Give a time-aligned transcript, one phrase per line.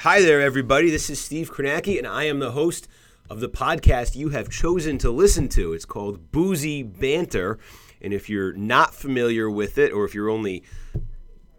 [0.00, 0.90] Hi there, everybody.
[0.90, 2.86] This is Steve Kornacki, and I am the host
[3.30, 5.72] of the podcast you have chosen to listen to.
[5.72, 7.58] It's called Boozy Banter.
[8.02, 10.64] And if you're not familiar with it, or if you're only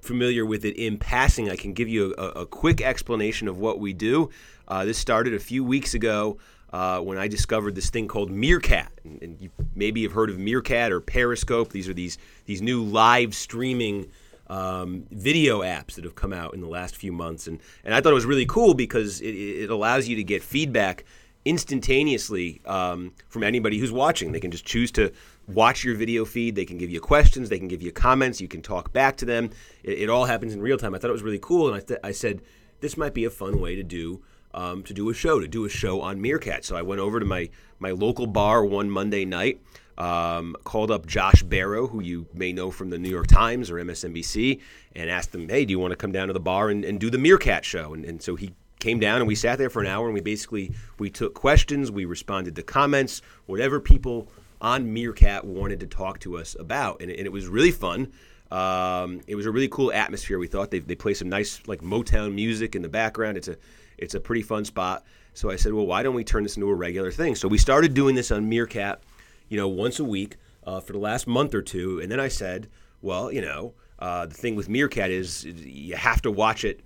[0.04, 3.80] familiar with it in passing, I can give you a, a quick explanation of what
[3.80, 4.30] we do.
[4.68, 6.38] Uh, this started a few weeks ago
[6.72, 8.92] uh, when I discovered this thing called Meerkat.
[9.04, 11.72] And, and you maybe have heard of Meerkat or Periscope.
[11.72, 14.12] These are these these new live streaming
[14.48, 18.02] um, video apps that have come out in the last few months, and and I
[18.02, 21.04] thought it was really cool because it, it allows you to get feedback
[21.46, 24.32] instantaneously um, from anybody who's watching.
[24.32, 25.14] They can just choose to
[25.48, 26.56] watch your video feed.
[26.56, 27.50] They can give you questions.
[27.50, 28.42] They can give you comments.
[28.42, 29.52] You can talk back to them.
[29.84, 30.94] It, it all happens in real time.
[30.94, 32.42] I thought it was really cool, and I, th- I said
[32.82, 34.22] this might be a fun way to do
[34.54, 36.66] um, to do a show, to do a show on Meerkat.
[36.66, 39.62] So I went over to my my local bar one Monday night.
[39.98, 43.76] Um, called up Josh Barro, who you may know from the New York Times or
[43.76, 44.62] MSNBC,
[44.96, 47.00] and asked him, "Hey, do you want to come down to the bar and, and
[47.00, 49.82] do the Meerkat show?" And, and so he came down and we sat there for
[49.82, 54.30] an hour and we basically we took questions, we responded to comments, whatever people
[54.62, 58.12] on Meerkat wanted to talk to us about, and, and it was really fun.
[58.52, 60.40] Um, it was a really cool atmosphere.
[60.40, 63.38] We thought they they play some nice like Motown music in the background.
[63.38, 63.58] It's a
[63.98, 65.06] it's a pretty fun spot.
[65.34, 67.36] So I said, well, why don't we turn this into a regular thing?
[67.36, 69.02] So we started doing this on Meerkat
[69.50, 72.00] you know, once a week uh, for the last month or two.
[72.00, 72.70] And then I said,
[73.02, 76.82] well, you know, uh, the thing with Meerkat is you have to watch it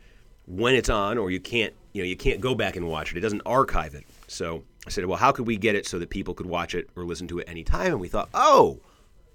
[0.45, 3.17] when it's on, or you can't, you know, you can't go back and watch it.
[3.17, 4.05] It doesn't archive it.
[4.27, 6.89] So I said, well, how could we get it so that people could watch it
[6.95, 7.87] or listen to it anytime?
[7.87, 8.79] And we thought, oh,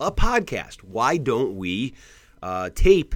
[0.00, 0.82] a podcast.
[0.82, 1.94] Why don't we
[2.42, 3.14] uh, tape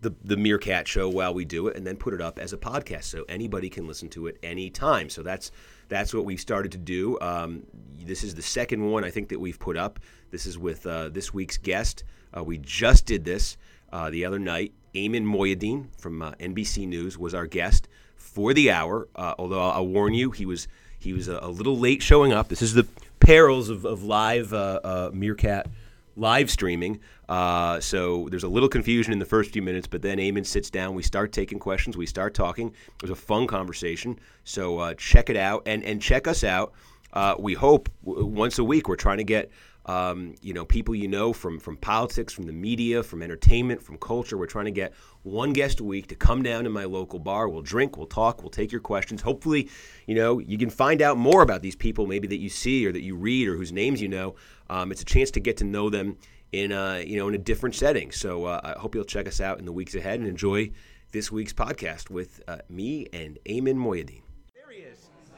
[0.00, 2.58] the, the Meerkat show while we do it and then put it up as a
[2.58, 5.08] podcast so anybody can listen to it anytime?
[5.08, 5.50] So that's
[5.88, 7.18] that's what we've started to do.
[7.20, 7.62] Um,
[7.98, 10.00] this is the second one I think that we've put up.
[10.30, 12.04] This is with uh, this week's guest.
[12.36, 13.56] Uh, we just did this
[13.92, 14.72] uh, the other night.
[14.94, 19.08] Ayman Mohyeldin from uh, NBC News was our guest for the hour.
[19.14, 22.32] Uh, although I'll, I'll, warn you, he was he was a, a, little late showing
[22.32, 22.48] up.
[22.48, 22.86] This is the
[23.20, 25.68] perils of, of live uh, Meerkat
[26.16, 27.00] live streaming.
[27.28, 30.70] Uh, so there's a little confusion in the first few minutes, but then Ayman sits
[30.70, 30.94] down.
[30.94, 31.96] We start taking questions.
[31.96, 32.68] We start talking.
[32.68, 34.18] It was a fun conversation.
[34.44, 36.72] So uh, check it out and and check us out.
[37.12, 39.50] Uh, we hope w- once a week we're trying to get
[39.86, 43.96] um, you know, people you know from from politics, from the media, from entertainment, from
[43.98, 44.36] culture.
[44.36, 47.48] We're trying to get one guest a week to come down to my local bar.
[47.48, 49.22] We'll drink, we'll talk, we'll take your questions.
[49.22, 49.70] Hopefully,
[50.06, 52.92] you know, you can find out more about these people, maybe that you see or
[52.92, 54.34] that you read or whose names you know.
[54.70, 56.16] Um, it's a chance to get to know them
[56.52, 58.10] in a you know in a different setting.
[58.12, 60.70] So uh, I hope you'll check us out in the weeks ahead and enjoy
[61.12, 64.22] this week's podcast with uh, me and Ayman Mohyeldin.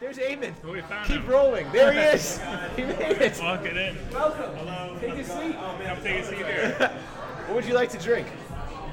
[0.00, 0.54] There's Ayman.
[0.62, 1.26] We found Keep him.
[1.26, 1.72] rolling.
[1.72, 2.38] There he is.
[2.76, 3.38] he made it.
[3.42, 3.96] Walking in.
[4.12, 4.54] Welcome.
[4.56, 4.96] Hello.
[5.00, 5.56] Take a seat.
[5.56, 6.92] Come take a seat here.
[7.48, 8.26] What would you like to drink?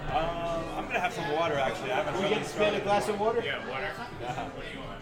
[0.07, 0.15] Um,
[0.77, 1.91] I'm gonna have some water actually.
[1.91, 3.41] I haven't Can we really get spin a glass of water?
[3.43, 3.89] Yeah, water.
[3.89, 4.94] What do you want?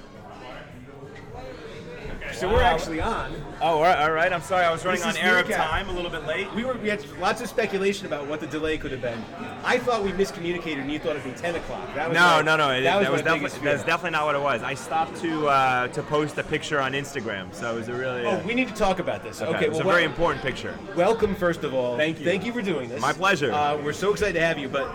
[2.32, 3.34] So we're actually on.
[3.62, 4.32] Oh, all right, all right.
[4.34, 4.66] I'm sorry.
[4.66, 5.70] I was running This on is Arab Meerkat.
[5.70, 6.52] time, a little bit late.
[6.54, 9.24] We were we had lots of speculation about what the delay could have been.
[9.64, 11.94] I thought we miscommunicated, and you thought it'd be 10 o'clock.
[11.96, 12.82] That was No, my- no, no.
[12.82, 14.64] That was, that was my biggest definitely that's definitely not what it was.
[14.64, 18.26] I stopped to uh, to post a picture on Instagram, so it was a really.
[18.26, 19.42] Oh, we need to talk about this.
[19.42, 20.78] Okay, okay, it was well, a very wel- important picture.
[20.96, 21.98] welcome first of all.
[21.98, 22.26] Thank you.
[22.26, 23.00] Thank you for doing this.
[23.02, 23.52] My pleasure.
[23.52, 24.70] Uh, we're so excited to have you.
[24.70, 24.94] But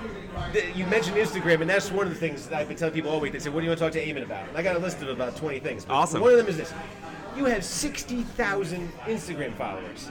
[0.52, 3.10] th- you mentioned Instagram, and that's one of the things that I've been telling people
[3.10, 3.32] all week.
[3.32, 4.80] They say, "What do you want to talk to Ayman about?" And I got a
[4.80, 5.84] list of about 20 things.
[5.84, 6.20] But Awesome.
[6.20, 6.72] One of them is this:
[7.38, 10.08] you have 60,000 Instagram followers.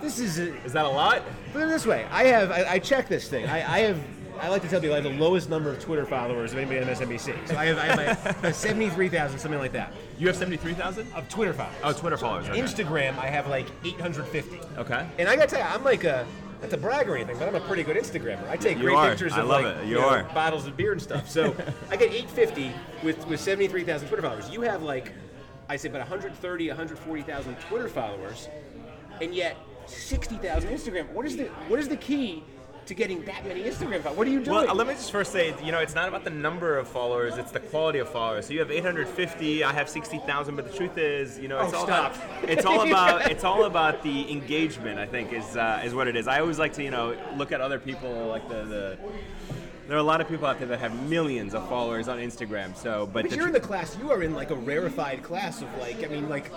[0.00, 1.22] This is a, Is that a lot?
[1.52, 3.46] Put it this way: I have I, I check this thing.
[3.46, 4.00] I, I have
[4.40, 6.78] I like to tell people I have the lowest number of Twitter followers of anybody
[6.78, 7.48] on MSNBC.
[7.48, 11.12] So I have, I have like seventy-three thousand, something like that, You have seventy-three thousand.
[11.14, 11.74] of Twitter followers.
[11.82, 12.48] Oh, Twitter followers.
[12.48, 12.60] Okay.
[12.60, 14.60] Instagram, I have like eight hundred fifty.
[14.76, 15.04] Okay.
[15.18, 16.24] And I gotta tell you, I'm like a
[16.60, 18.48] not to brag or anything, but I'm a pretty good Instagrammer.
[18.48, 19.10] I take You great are.
[19.10, 19.86] pictures I of like it.
[19.86, 21.28] You know, bottles of beer and stuff.
[21.28, 21.56] So
[21.90, 22.72] I get 850
[23.02, 24.48] with with 73,000 Twitter followers.
[24.50, 25.12] You have like
[25.68, 28.48] I say about 130, 140,000 Twitter followers,
[29.20, 29.56] and yet
[29.86, 31.10] 60,000 Instagram.
[31.12, 32.42] What is the what is the key
[32.86, 34.16] to getting that many Instagram followers?
[34.16, 34.66] What are you doing?
[34.66, 37.36] Well, let me just first say, you know, it's not about the number of followers;
[37.36, 38.46] it's the quality of followers.
[38.46, 41.78] So you have 850, I have 60,000, but the truth is, you know, it's Oh,
[41.78, 42.14] all stop.
[42.16, 44.98] about it's all about it's all about the engagement.
[44.98, 46.26] I think is uh, is what it is.
[46.28, 48.98] I always like to, you know, look at other people like the the.
[49.88, 52.76] There are a lot of people out there that have millions of followers on Instagram.
[52.76, 53.96] So, but, But you're in the class.
[53.96, 56.04] You are in like a rarefied class of like.
[56.04, 56.52] I mean, like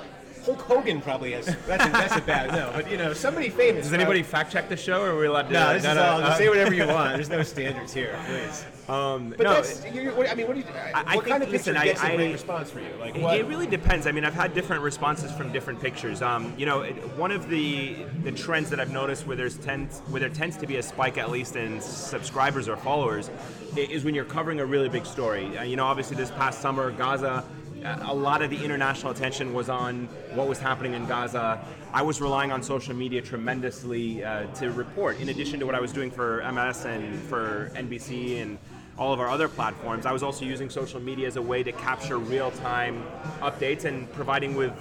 [0.45, 1.45] Hulk Hogan probably has.
[1.67, 3.83] That's a, that's a bad no, but you know somebody famous.
[3.85, 5.53] Does anybody fact check the show, or are we allowed to?
[5.53, 6.19] No, this is all.
[6.21, 7.13] uh, just say whatever you want.
[7.15, 8.65] There's no standards here, please.
[8.89, 9.83] Um, But no, that's.
[9.83, 10.65] What, I mean, what do you?
[10.93, 12.89] I- I what kind think- of picture listen, gets a I- great response for you?
[12.99, 13.37] Like It- what?
[13.37, 14.07] It really depends.
[14.07, 16.21] I mean, I've had different responses from different pictures.
[16.23, 19.99] Um, you know, it, one of the the trends that I've noticed where there's tends
[20.09, 23.29] where there tends to be a spike, at least in subscribers or followers,
[23.77, 25.55] is when you're covering a really big story.
[25.57, 27.43] Uh, you know, obviously this past summer, Gaza.
[27.83, 30.05] A lot of the international attention was on
[30.35, 31.59] what was happening in Gaza.
[31.93, 35.79] I was relying on social media tremendously uh, to report, in addition to what I
[35.79, 38.59] was doing for MS and for NBC and
[38.99, 40.05] all of our other platforms.
[40.05, 43.03] I was also using social media as a way to capture real-time
[43.39, 44.73] updates and providing with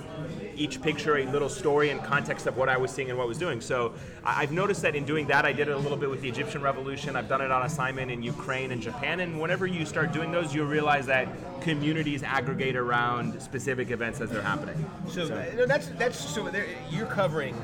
[0.61, 3.29] each picture a little story and context of what I was seeing and what I
[3.29, 3.63] was doing.
[3.63, 6.29] So I've noticed that in doing that, I did it a little bit with the
[6.29, 7.17] Egyptian Revolution.
[7.17, 9.21] I've done it on assignment in Ukraine and Japan.
[9.21, 11.29] And whenever you start doing those, you'll realize that
[11.63, 14.85] communities aggregate around specific events as they're happening.
[15.09, 17.57] So, uh, no, that's that's so there, you're covering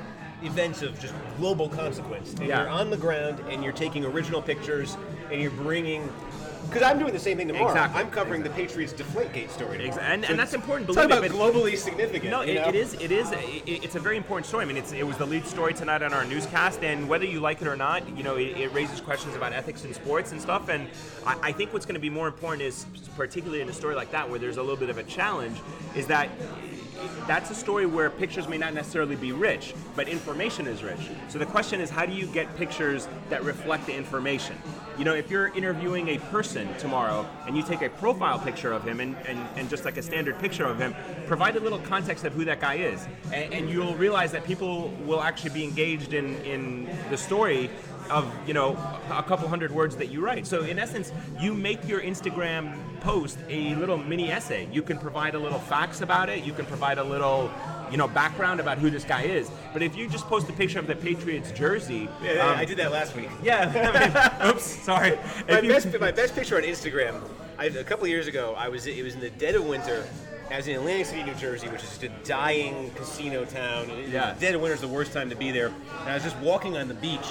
[0.42, 2.62] events of just global consequence, and Yeah.
[2.62, 4.96] you're on the ground and you're taking original pictures
[5.30, 6.08] and you're bringing.
[6.66, 7.68] Because I'm doing the same thing tomorrow.
[7.68, 8.00] Exactly.
[8.00, 9.78] I'm covering the Patriots Deflategate story.
[9.78, 10.12] Ex- tomorrow.
[10.12, 12.30] and- and that's important, Talk believe about it, globally significant.
[12.30, 12.94] No, it, it is.
[12.94, 13.30] It is.
[13.32, 14.64] It, it's a very important story.
[14.64, 17.40] I mean, it's, it was the lead story tonight on our newscast, and whether you
[17.40, 20.40] like it or not, you know, it, it raises questions about ethics in sports and
[20.40, 20.68] stuff.
[20.68, 20.88] And
[21.24, 22.84] I, I think what's going to be more important is,
[23.16, 25.58] particularly in a story like that, where there's a little bit of a challenge,
[25.94, 26.28] is that
[27.26, 31.10] that's a story where pictures may not necessarily be rich, but information is rich.
[31.28, 34.56] So the question is, how do you get pictures that reflect the information?
[34.98, 38.82] You know, if you're interviewing a person tomorrow and you take a profile picture of
[38.82, 40.94] him and, and, and just like a standard picture of him,
[41.26, 43.06] provide a little context of who that guy is.
[43.32, 47.70] And, and you'll realize that people will actually be engaged in, in the story
[48.10, 48.76] of you know
[49.10, 50.46] a couple hundred words that you write.
[50.46, 54.68] So in essence, you make your Instagram post a little mini essay.
[54.72, 56.44] You can provide a little facts about it.
[56.44, 57.50] You can provide a little
[57.90, 59.50] you know background about who this guy is.
[59.72, 62.64] But if you just post a picture of the Patriots jersey, Yeah, yeah, um, I
[62.64, 63.28] did that last week.
[63.42, 63.72] yeah.
[64.40, 65.18] I mean, oops, sorry.
[65.48, 67.20] my you- best, my best picture on Instagram.
[67.58, 70.06] I, a couple years ago, I was it was in the dead of winter.
[70.50, 73.90] I was in Atlantic City, New Jersey, which is just a dying casino town.
[74.08, 74.34] Yeah.
[74.38, 75.68] Dead of winter is the worst time to be there.
[76.00, 77.26] And I was just walking on the beach,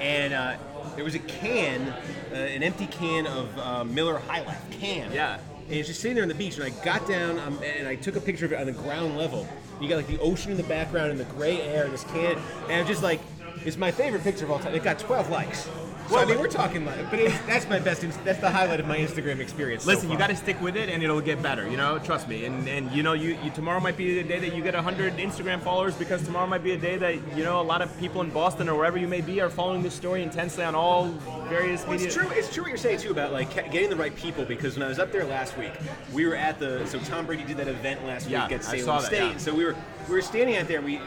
[0.00, 0.56] and uh,
[0.94, 1.88] there was a can,
[2.30, 5.10] uh, an empty can of uh, Miller High Life can.
[5.12, 5.38] Yeah.
[5.68, 7.94] And it's just sitting there on the beach, and I got down um, and I
[7.94, 9.48] took a picture of it on the ground level.
[9.80, 12.38] You got like the ocean in the background and the gray air and this can,
[12.68, 13.20] and just like,
[13.64, 14.74] it's my favorite picture of all time.
[14.74, 15.68] It got 12 likes.
[16.08, 18.00] So I mean, we're talking like, but it's, that's my best.
[18.24, 19.84] That's the highlight of my Instagram experience.
[19.84, 21.68] so Listen, you got to stick with it, and it'll get better.
[21.68, 22.44] You know, trust me.
[22.46, 25.14] And and you know, you, you tomorrow might be the day that you get hundred
[25.18, 28.22] Instagram followers because tomorrow might be a day that you know a lot of people
[28.22, 31.08] in Boston or wherever you may be are following this story intensely on all
[31.48, 32.06] various Well, media.
[32.06, 32.30] it's true.
[32.30, 34.44] It's true what you're saying too about like getting the right people.
[34.44, 35.72] Because when I was up there last week,
[36.12, 38.78] we were at the so Tom Brady did that event last Yeah, week at I
[38.78, 39.18] Salem saw that, State.
[39.18, 39.30] yeah.
[39.32, 39.76] And so we were
[40.08, 40.78] we were standing out there.
[40.78, 41.00] and We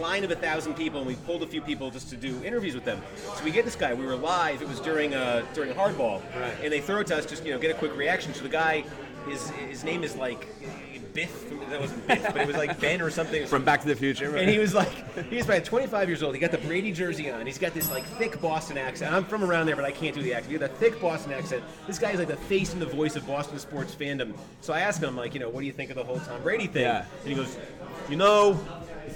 [0.00, 2.74] line of a thousand people, and we pulled a few people just to do interviews
[2.74, 3.00] with them.
[3.36, 3.94] So we get this guy.
[3.94, 4.62] We were live.
[4.62, 6.54] It was during uh, during hardball, Right.
[6.62, 8.32] and they throw it to us just you know get a quick reaction.
[8.34, 8.84] So the guy,
[9.28, 10.46] his his name is like
[11.12, 11.50] Biff.
[11.70, 13.46] That wasn't Biff, but it was like Ben or something.
[13.46, 14.30] From Back to the Future.
[14.30, 14.42] Right?
[14.42, 14.90] And he was like,
[15.30, 16.34] he was about 25 years old.
[16.34, 17.46] He got the Brady jersey on.
[17.46, 19.12] He's got this like thick Boston accent.
[19.14, 20.52] I'm from around there, but I can't do the accent.
[20.52, 21.64] He got that thick Boston accent.
[21.86, 24.34] This guy is like the face and the voice of Boston sports fandom.
[24.60, 26.42] So I asked him, like, you know, what do you think of the whole Tom
[26.42, 26.82] Brady thing?
[26.82, 27.06] Yeah.
[27.22, 27.56] And he goes,
[28.10, 28.60] you know,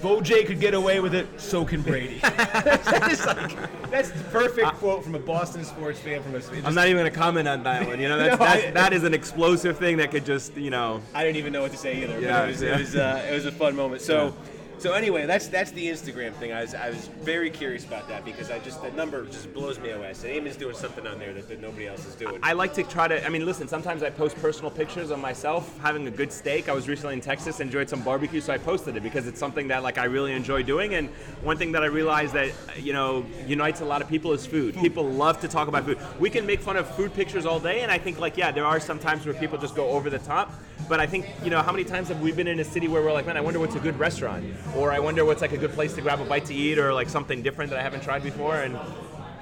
[0.00, 2.18] if OJ could get away with it, so can Brady.
[2.22, 6.22] that's, like, that's the perfect quote from a Boston sports fan.
[6.22, 8.00] From a, it I'm not even going to comment on that one.
[8.00, 10.70] You know, that's, No, that's, I- that is an explosive thing that could just, you
[10.70, 11.02] know.
[11.12, 12.18] I didn't even know what to say either.
[12.18, 12.74] Yeah, but it was yeah.
[12.74, 14.00] it was, uh, it was a fun moment.
[14.00, 14.34] So.
[14.80, 16.54] So anyway, that's that's the Instagram thing.
[16.54, 19.78] I was, I was very curious about that because I just that number just blows
[19.78, 20.14] me away.
[20.14, 22.38] So Ayman's doing something on there that, that nobody else is doing.
[22.42, 23.22] I like to try to.
[23.22, 23.68] I mean, listen.
[23.68, 26.70] Sometimes I post personal pictures of myself having a good steak.
[26.70, 29.68] I was recently in Texas, enjoyed some barbecue, so I posted it because it's something
[29.68, 30.94] that like I really enjoy doing.
[30.94, 31.10] And
[31.42, 34.74] one thing that I realized that you know unites a lot of people is food.
[34.76, 35.98] People love to talk about food.
[36.18, 38.64] We can make fun of food pictures all day, and I think like yeah, there
[38.64, 40.50] are some times where people just go over the top.
[40.90, 43.00] But I think you know how many times have we been in a city where
[43.00, 44.44] we're like, man, I wonder what's a good restaurant,
[44.76, 46.92] or I wonder what's like a good place to grab a bite to eat, or
[46.92, 48.76] like something different that I haven't tried before, and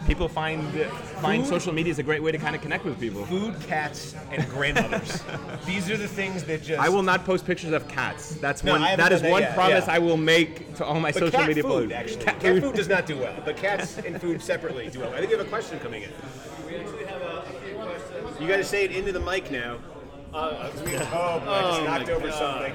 [0.06, 0.62] people find
[1.22, 1.48] find Food?
[1.48, 3.24] social media is a great way to kind of connect with people.
[3.24, 5.24] Food, cats, and grandmothers.
[5.66, 6.78] These are the things that just.
[6.82, 8.34] I will not post pictures of cats.
[8.34, 8.82] That's No, one.
[8.82, 9.94] That is that one yet, promise yeah.
[9.94, 11.94] I will make to all my But social cat media food, posts.
[11.94, 12.24] actually.
[12.26, 12.62] Cat Cat, food.
[12.62, 15.14] food does not do well, but cats and food separately do well.
[15.14, 16.10] I think we have a question coming in.
[18.38, 19.78] You got to say it into the mic now.
[20.32, 22.74] Uh, we, oh, boy, I just knocked over something.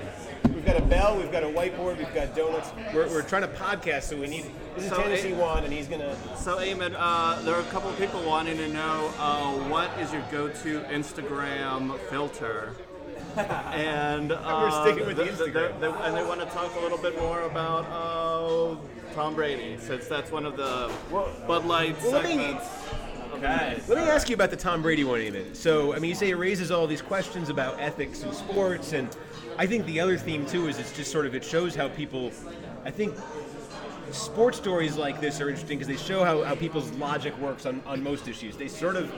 [0.53, 2.69] We've got a bell, we've got a whiteboard, we've got donuts.
[2.93, 4.45] We're, we're trying to podcast, so we need.
[4.75, 6.15] This is So Tennessee it- Juan, and he's gonna.
[6.37, 10.11] So, Ayman, uh, there are a couple of people wanting to know uh, what is
[10.11, 12.75] your go-to Instagram filter?
[13.37, 15.79] and We're uh, sticking with the th- th- Instagram.
[15.79, 18.75] they- they- and they want to talk a little bit more about uh,
[19.13, 20.91] Tom Brady, since that's one of the
[21.47, 22.65] Bud Light well, segments.
[23.89, 25.53] Let me ask you about the Tom Brady one, even.
[25.53, 29.15] So, I mean, you say it raises all these questions about ethics in sports, and
[29.57, 32.31] I think the other theme too is it's just sort of it shows how people.
[32.85, 33.15] I think
[34.11, 37.81] sports stories like this are interesting because they show how, how people's logic works on,
[37.85, 38.55] on most issues.
[38.55, 39.11] They sort of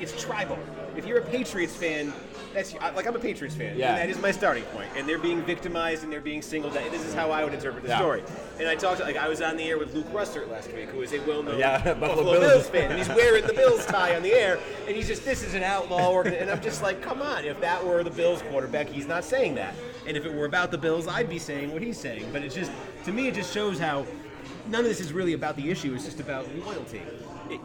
[0.00, 0.58] it's tribal.
[0.98, 2.12] If you're a Patriots fan,
[2.52, 3.90] that's like I'm a Patriots fan, Yeah.
[3.94, 4.88] and that is my starting point.
[4.96, 6.90] And they're being victimized and they're being singled out.
[6.90, 7.98] This is how I would interpret the Yeah.
[7.98, 8.24] story.
[8.58, 11.00] And I talked like I was on the air with Luke Russert last week, who
[11.02, 12.52] is a well-known Yeah, Buffalo, Buffalo Bills.
[12.52, 12.68] Bills.
[12.68, 15.54] fan, and he's wearing the Bills tie on the air, and he's just this is
[15.54, 16.20] an outlaw.
[16.22, 19.54] And I'm just like, come on, if that were the Bills quarterback, he's not saying
[19.54, 19.74] that.
[20.08, 22.28] And if it were about the Bills, I'd be saying what he's saying.
[22.32, 22.72] But it's just
[23.04, 24.04] to me, it just shows how
[24.66, 25.94] none of this is really about the issue.
[25.94, 27.02] It's just about loyalty.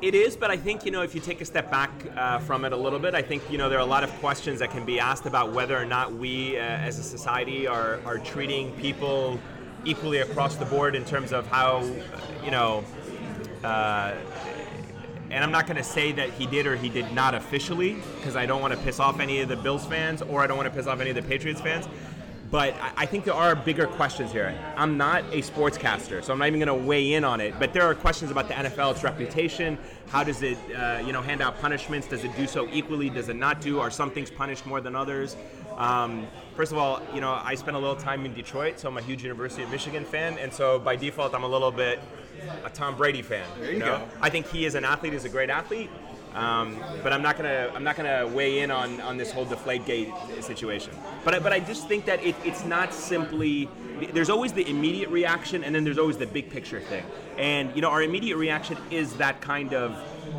[0.02, 2.66] It- is, but I think you know if you take a step back uh, from
[2.66, 4.72] it a little bit, I think you know there are a lot of questions that
[4.72, 8.72] can be asked about whether or not we, uh, as a society, are are treating
[8.74, 9.40] people
[9.86, 11.84] equally across the board in terms of how
[12.44, 12.84] you know.
[13.64, 14.14] Uh,
[15.32, 18.36] and I'm not going to say that he did or he did not officially, because
[18.36, 20.70] I don't want to piss off any of the Bills fans or I don't want
[20.70, 21.88] to piss off any of the Patriots fans.
[22.54, 24.54] But I- think there are bigger questions here.
[24.78, 27.56] I'm not a sportscaster, so I'm not even going to weigh in on it.
[27.58, 29.76] But there are questions about the NFL, its reputation.
[30.10, 32.08] How does it, uh, you know, hand out punishments?
[32.08, 33.10] Does it do so equally?
[33.10, 33.80] Does it not do?
[33.80, 35.36] Are some things punished more than others?
[35.78, 38.98] Um, first of all, you know, I spent a little time in Detroit, so I'm
[39.00, 42.00] a huge University of Michigan fan, and so by default, I'm a little bit
[42.64, 43.48] a Tom Brady fan.
[43.60, 43.98] There you know?
[43.98, 44.08] go.
[44.22, 45.90] I think he is an athlete, is a great athlete.
[46.34, 50.44] Um, but I'm not gonna I'm not gonna weigh in on, on this whole Deflategate
[50.44, 50.94] situation.
[51.24, 53.70] But I, but I just think that it, it's not simply
[54.14, 57.06] there's always the immediate reaction and then there's always the big picture thing.
[57.38, 59.96] And you know our immediate reaction is that kind of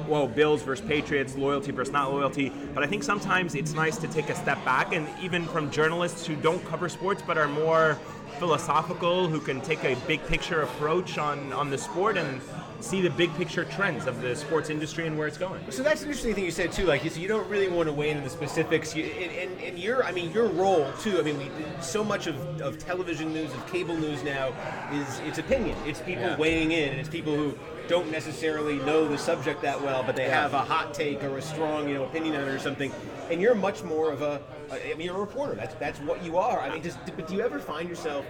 [0.08, 2.52] well Bills versus Patriots, loyalty versus not loyalty.
[2.74, 6.26] But I think sometimes it's nice to take a step back and even from journalists
[6.26, 7.98] who don't cover sports but are more
[8.38, 12.40] philosophical, who can take a big picture approach on, on the sport and
[12.80, 15.62] see the big picture trends of the sports industry and where it's going.
[15.70, 16.84] So that's an interesting thing you said too.
[16.84, 18.94] Like you, so you don't really want to weigh into the specifics.
[18.94, 21.18] You, and, and, and your, I mean, your role too.
[21.18, 21.46] I mean, we,
[21.80, 24.52] so much of, of television news, of cable news now,
[24.92, 25.78] is it's opinion.
[25.86, 26.36] It's people Yeah.
[26.36, 27.56] weighing in, and it's people who
[27.88, 30.42] don't necessarily know the subject that well, but they Yeah.
[30.42, 32.92] have a hot take or a strong, you know, opinion on it or something.
[33.30, 35.54] And you're much more of a, I mean, you're a reporter.
[35.54, 36.61] That's that's what you are.
[36.61, 38.25] I mean, just, but do you ever find yourself,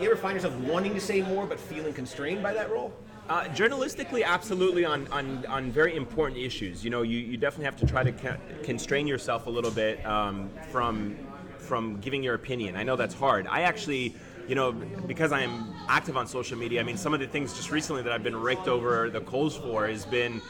[0.00, 2.92] you ever find yourself wanting to say more but feeling constrained by that role?
[3.28, 6.84] Uh, journalistically, absolutely on, on, on very important issues.
[6.84, 10.04] You know, you, you definitely have to try to con- constrain yourself a little bit
[10.06, 11.16] um, from
[11.58, 12.76] from giving your opinion.
[12.76, 13.48] I know that's hard.
[13.48, 14.14] I actually,
[14.46, 16.80] you know, because I am active on social media.
[16.80, 19.56] I mean, some of the things just recently that I've been raked over the coals
[19.56, 20.40] for has been.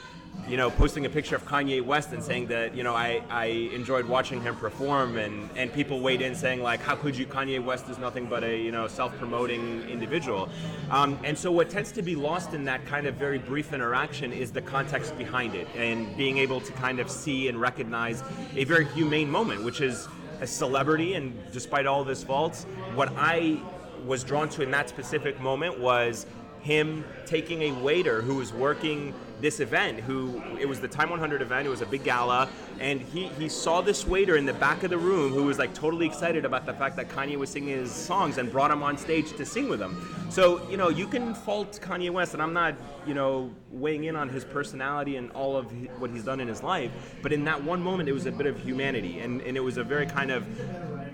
[0.49, 3.47] You know, posting a picture of Kanye West and saying that you know I, I
[3.75, 7.27] enjoyed watching him perform, and, and people weighed in saying like, how could you?
[7.27, 10.49] Kanye West is nothing but a you know self-promoting individual,
[10.91, 14.33] um, and so what tends to be lost in that kind of very brief interaction
[14.33, 18.23] is the context behind it, and being able to kind of see and recognize
[18.55, 20.07] a very humane moment, which is
[20.41, 22.65] a celebrity, and despite all of his faults,
[22.95, 23.61] what I
[24.05, 26.27] was drawn to in that specific moment was
[26.61, 31.43] him taking a waiter who was working this event who it was the time 100
[31.43, 32.49] event it was a big gala
[32.81, 35.75] and he, he saw this waiter in the back of the room who was like
[35.75, 38.97] totally excited about the fact that kanye was singing his songs and brought him on
[38.97, 39.97] stage to sing with him.
[40.31, 42.75] So you know you can fault kanye west and i'm not
[43.07, 46.63] you know weighing in on his personality and all of what he's done in his
[46.63, 46.91] life
[47.23, 49.77] but in that one moment it was a bit of humanity and, and it was
[49.77, 50.47] a very kind of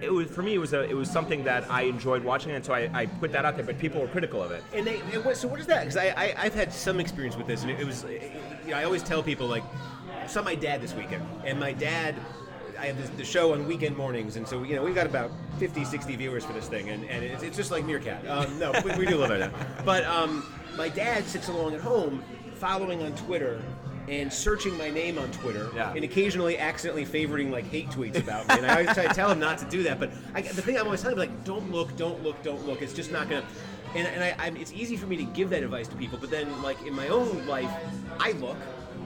[0.03, 2.65] it was for me it was a it was something that i enjoyed watching and
[2.65, 5.01] so i, I put that out there but people were critical of it And they,
[5.35, 5.81] so what is that?
[5.81, 8.05] Because I, I, I've had some experience with this, and it, it was,
[8.65, 9.63] you know, I always tell people like,
[10.23, 12.15] I saw my dad this weekend, and my dad,
[12.79, 15.31] I have this, the show on weekend mornings, and so you know we've got about
[15.59, 18.27] 50, 60 viewers for this thing, and, and it's, it's just like Meerkat.
[18.27, 19.51] Um, no, we, we do love it.
[19.85, 20.45] But um,
[20.77, 22.23] my dad sits along at home,
[22.55, 23.61] following on Twitter.
[24.09, 25.93] And searching my name on Twitter, Yeah.
[25.95, 28.57] and occasionally accidentally favoriting like hate tweets about me.
[28.57, 30.01] And I always try to tell him not to do that.
[30.01, 32.83] But I, the thing I'm always telling him like, don't look, don't look, don't look.
[32.83, 33.45] It's just not gonna.
[33.95, 36.31] And, and I, I'm, it's easy for me to give that advice to people, but
[36.31, 37.71] then like in my own life,
[38.19, 38.57] I look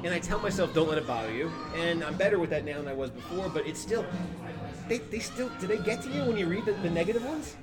[0.04, 1.50] and I tell myself, don't let it bother you.
[1.76, 3.48] And I'm better with that now than I was before.
[3.48, 4.06] But it's still,
[4.88, 7.56] they, they still, do they get to you when you read the, the negative ones?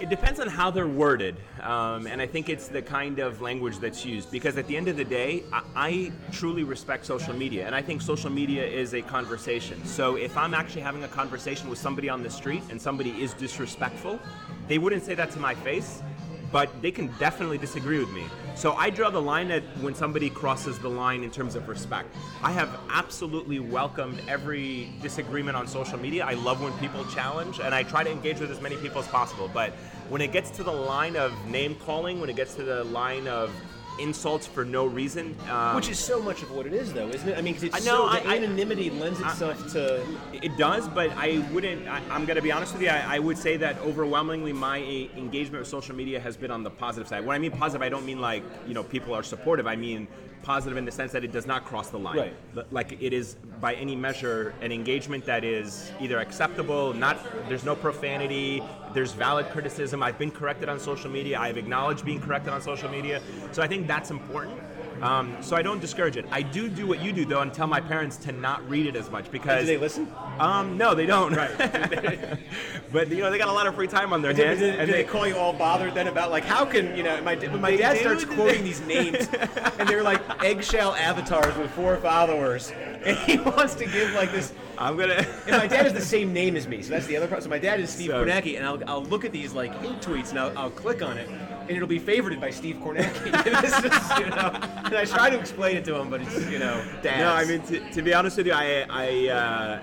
[0.00, 3.78] It depends on how they're worded, um, and I think it's the kind of language
[3.78, 4.28] that's used.
[4.32, 7.80] Because at the end of the day, I, I truly respect social media, and I
[7.80, 9.84] think social media is a conversation.
[9.84, 13.34] So if I'm actually having a conversation with somebody on the street and somebody is
[13.34, 14.18] disrespectful,
[14.66, 16.02] they wouldn't say that to my face,
[16.50, 18.24] but they can definitely disagree with me.
[18.56, 22.14] So I draw the line at when somebody crosses the line in terms of respect.
[22.42, 26.24] I have absolutely welcomed every disagreement on social media.
[26.24, 29.08] I love when people challenge, and I try to engage with as many people as
[29.08, 29.50] possible.
[29.52, 29.72] But
[30.08, 33.26] when it gets to the line of name calling, when it gets to the line
[33.26, 33.50] of
[33.98, 37.28] insults for no reason, um, Which is so much of what it is, though, isn't
[37.28, 37.38] it?
[37.38, 40.02] I mean, 'cause it's I know, so, I- I- anonymity lends itself to.
[40.32, 41.86] It does, but I wouldn't.
[41.88, 42.88] I, I'm going to be honest with you.
[42.88, 46.62] I, I would say that overwhelmingly, my e- engagement with social media has been on
[46.62, 47.24] the positive side.
[47.24, 49.66] When I mean positive, I don't mean like you know people are supportive.
[49.66, 50.08] I mean
[50.42, 52.16] positive in the sense that it does not cross the line.
[52.18, 52.72] Right.
[52.72, 56.92] Like it is by any measure an engagement that is either acceptable.
[56.92, 57.16] Not
[57.48, 58.62] there's no profanity.
[58.92, 60.02] There's valid criticism.
[60.02, 61.38] I've been corrected on social media.
[61.40, 63.22] I've acknowledged being corrected on social media.
[63.52, 64.60] So I think that's important.
[65.02, 66.26] Um, so I don't discourage it.
[66.30, 68.96] I do do what you do though, and tell my parents to not read it
[68.96, 70.10] as much because Do they listen?
[70.38, 71.34] um, no, they don't.
[71.34, 71.56] Right.
[72.92, 74.88] but you know, they got a lot of free time on their hands, and and
[74.90, 77.76] they, they call you all bothered then about like how can you know my my
[77.76, 79.28] dad do, starts quoting these names
[79.78, 82.70] and they're like eggshell avatars with four followers
[83.04, 85.26] and he wants to give like this I'm gonna.
[85.46, 87.48] and my dad is the same name as me so that's the other part so
[87.48, 90.30] my dad is Steve So- Kornacki and I'll, I'll look at these like hate tweets
[90.30, 91.28] and I'll, I'll click on it
[91.68, 93.26] and it'll be favorited by Steve Kornacki
[94.20, 94.50] you know,
[94.84, 97.18] and I try to explain it to him but it's you know dads.
[97.18, 99.80] No, I mean to, to be honest with you, I, I uh,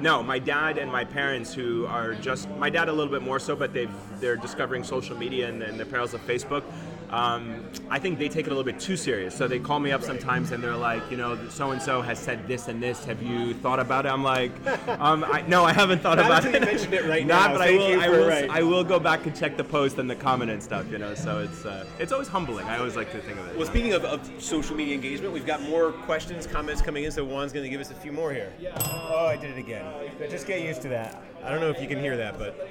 [0.00, 3.38] no, my dad and my parents who are just my dad a little bit more
[3.38, 6.62] so, but they've they're discovering social media and, and the perils of Facebook.
[7.10, 9.34] Um, I think they take it a little bit too serious.
[9.36, 12.18] So they call me up sometimes and they're like, you know, so and so has
[12.18, 13.04] said this and this.
[13.04, 14.08] Have you thought about it?
[14.10, 14.52] I'm like,
[15.00, 16.60] um, I, no, I haven't thought Not about until it.
[16.60, 17.58] you mentioned it right Not, now.
[17.58, 18.00] but I will.
[18.00, 18.28] I will.
[18.28, 18.50] right.
[18.50, 20.90] I will go back and check the post and the comment and stuff.
[20.90, 22.66] You know, so it's uh, it's always humbling.
[22.66, 23.56] I always like to think of it.
[23.56, 27.24] Well, speaking of, of social media engagement, we've got more questions, comments coming in, so
[27.24, 28.52] Juan's going to give us a few more here.
[28.60, 28.72] Yeah.
[29.10, 29.84] Oh, I did it again.
[30.30, 31.22] Just get used to that.
[31.44, 32.68] I don't know if you can hear that, but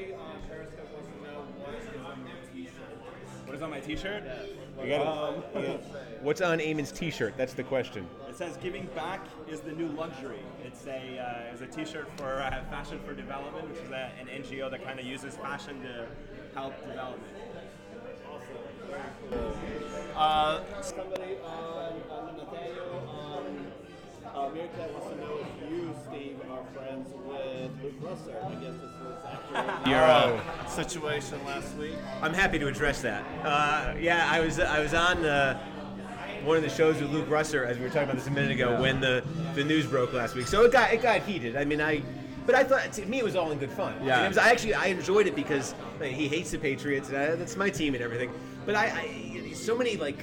[3.63, 4.23] on my T-shirt?
[4.81, 5.83] you got it.
[6.21, 7.35] What's on Ayman's T-shirt?
[7.37, 8.07] That's the question.
[8.29, 12.41] It says "Giving back is the new luxury." It's a uh, it's a T-shirt for
[12.41, 16.05] uh, Fashion for Development, which is a, an NGO that kind of uses fashion to
[16.53, 17.33] help development.
[20.15, 23.71] Uh, somebody on, on Nathaniel on
[24.35, 28.45] uh, Meerkat wants to know if you, Steve, are friends with Luke Russert.
[28.45, 31.95] I guess this was after Your, our uh, situation last week.
[32.21, 33.23] I'm happy to address that.
[33.43, 35.59] Uh, yeah, I was I was on uh,
[36.43, 38.51] one of the shows with Luke Russert, as we were talking about this a minute
[38.51, 39.23] ago, when the,
[39.55, 40.47] the news broke last week.
[40.47, 41.55] So it got it got heated.
[41.55, 42.01] I mean, I.
[42.45, 43.93] But I thought to me it was all in good fun.
[44.03, 44.17] Yeah.
[44.17, 47.07] And it was, I actually I enjoyed it because I mean, he hates the Patriots.
[47.07, 48.31] And I, that's my team and everything.
[48.65, 50.17] But I, I so many like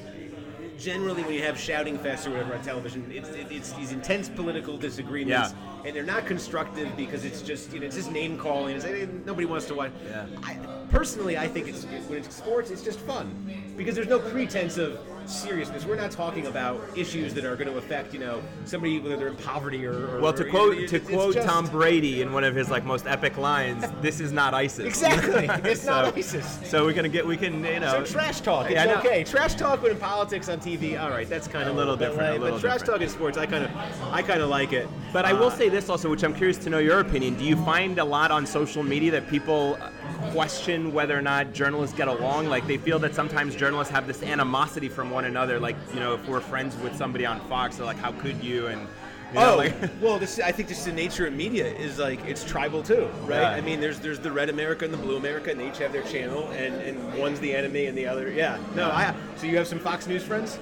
[0.80, 4.28] generally when you have shouting fests or whatever on television, it's it, it's these intense
[4.28, 8.76] political disagreements, and they're not constructive because it's just you know it's just name calling.
[8.76, 8.86] It's,
[9.26, 9.92] nobody wants to watch.
[10.06, 10.26] Yeah.
[10.42, 14.78] I, personally, I think it's when it's sports, it's just fun because there's no pretense
[14.78, 14.98] of
[15.30, 15.84] seriousness.
[15.86, 19.28] We're not talking about issues that are going to affect you know somebody whether they're
[19.28, 19.92] in poverty or.
[20.16, 22.54] or Well, to or- quote it's- to it's quote just- Tom Brady in one of
[22.54, 26.58] his like most epic lines, "This is not ISIS." Exactly, it's not So- ISIS.
[26.64, 29.24] So we're gonna get we can you know So trash talk, it's Yeah, okay.
[29.24, 32.36] Trash talk when in politics on TV, all right, that's kind of A little different,
[32.36, 33.00] a But little trash different.
[33.00, 33.70] talk in sports, I kind of,
[34.12, 34.88] I kind of like it.
[35.12, 37.34] But I will Uh, say this also, which I'm curious to know your opinion.
[37.34, 39.88] Do you find a lot on social media that people uh,
[40.32, 42.46] question whether or not journalists get along?
[42.46, 45.58] Like they feel that sometimes journalists have this animosity from one another.
[45.58, 48.66] Like you know, if we're friends with somebody on Fox, they're like, "How could you?"
[48.66, 48.86] And
[49.32, 52.24] you know, oh, like, well, this I think just the nature of media is like
[52.24, 53.40] it's tribal too, right?
[53.40, 53.50] Yeah.
[53.50, 55.92] I mean, there's there's the red America and the blue America, and they each have
[55.92, 58.58] their channel, and, and one's the enemy and the other, yeah.
[58.74, 59.14] No, I.
[59.36, 60.58] So you have some Fox News friends?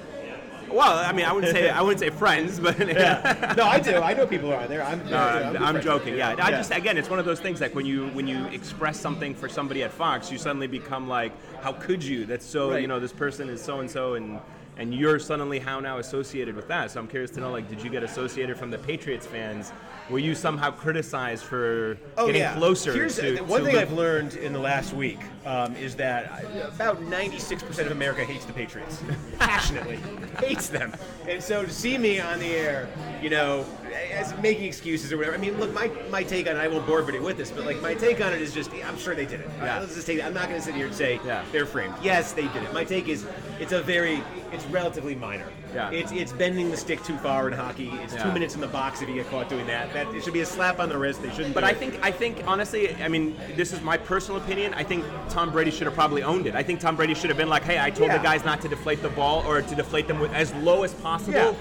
[0.73, 3.53] Well, I mean, I wouldn't say I wouldn't say friends, but Yeah.
[3.57, 3.95] no, I do.
[3.97, 4.83] I know people who are there.
[4.83, 5.01] I'm.
[5.13, 6.15] I'm, I'm joking.
[6.15, 8.99] Yeah, I just again, it's one of those things like when you when you express
[8.99, 12.25] something for somebody at Fox, you suddenly become like, how could you?
[12.25, 12.81] That's so Right.
[12.81, 14.39] you know this person is so and so and
[14.79, 16.89] and you're suddenly how now associated with that.
[16.89, 19.73] So I'm curious to know like, did you get associated from the Patriots fans?
[20.09, 22.55] Were you somehow criticized for Oh, getting yeah.
[22.55, 25.95] closer Here's to uh, one to thing I've learned in the last week um, is
[25.97, 29.03] that about 96% of America hates the Patriots
[29.37, 29.99] passionately,
[30.39, 30.93] hates them,
[31.27, 32.89] and so to see me on the air,
[33.21, 33.65] you know,
[34.11, 35.35] as making excuses or whatever.
[35.35, 37.65] I mean, look, my, my take on it, I won't bore everybody with this, but
[37.65, 39.49] like my take on it is just, I'm sure they did it.
[39.59, 39.79] Yeah.
[39.79, 40.23] Let's just take.
[40.23, 41.43] I'm not going to sit here and say Yeah.
[41.51, 41.93] they're framed.
[42.01, 42.73] Yes, they did it.
[42.73, 43.27] My take is,
[43.59, 45.47] it's a very, it's relatively minor.
[45.73, 45.91] Yeah.
[45.91, 47.89] It's it's bending the stick too far in hockey.
[48.03, 49.93] It's two minutes in the box if you get caught doing that.
[49.93, 51.21] That it should be a slap on the wrist.
[51.21, 51.53] They shouldn't.
[51.53, 51.77] But I it.
[51.77, 54.73] think I think honestly, I mean, this is my personal opinion.
[54.73, 56.55] I think Tom Brady should have probably owned it.
[56.55, 58.17] I think Tom Brady should have been like, "Hey, I told Yeah.
[58.17, 60.93] the guys not to deflate the ball or to deflate them with as low as
[60.93, 61.53] possible, Yeah.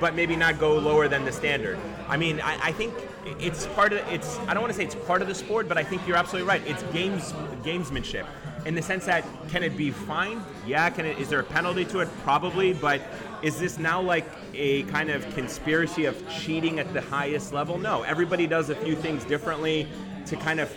[0.00, 2.94] but maybe not go lower than the standard." I mean, I, I think
[3.40, 4.38] it's part of it's.
[4.46, 6.48] I don't want to say it's part of the sport, but I think you're absolutely
[6.48, 6.62] right.
[6.66, 7.32] It's games
[7.64, 8.26] gamesmanship
[8.66, 10.42] in the sense that can it be fined?
[10.66, 10.90] Yeah.
[10.90, 11.18] Can it?
[11.18, 12.08] Is there a penalty to it?
[12.24, 12.72] Probably.
[12.72, 13.00] But
[13.42, 17.78] is this now like a kind of conspiracy of cheating at the highest level?
[17.78, 18.02] No.
[18.02, 19.86] Everybody does a few things differently
[20.26, 20.70] to kind of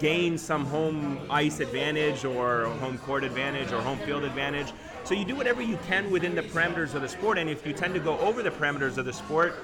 [0.00, 4.72] gain some home ice advantage or home court advantage or home field advantage.
[5.04, 7.72] So you do whatever you can within the parameters of the sport, and if you
[7.72, 9.54] tend to go over the parameters of the sport,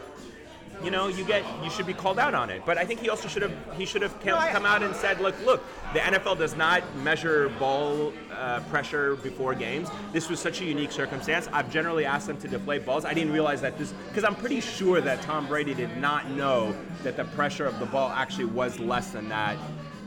[0.82, 2.62] you know, you get you should be called out on it.
[2.64, 5.20] But I think he also should have he should have come, come out and said,
[5.20, 5.62] look, look,
[5.92, 9.88] the NFL does not measure ball uh, pressure before games.
[10.12, 11.48] This was such a unique circumstance.
[11.52, 13.04] I've generally asked them to deflate balls.
[13.04, 16.74] I didn't realize that this because I'm pretty sure that Tom Brady did not know
[17.02, 19.56] that the pressure of the ball actually was less than that.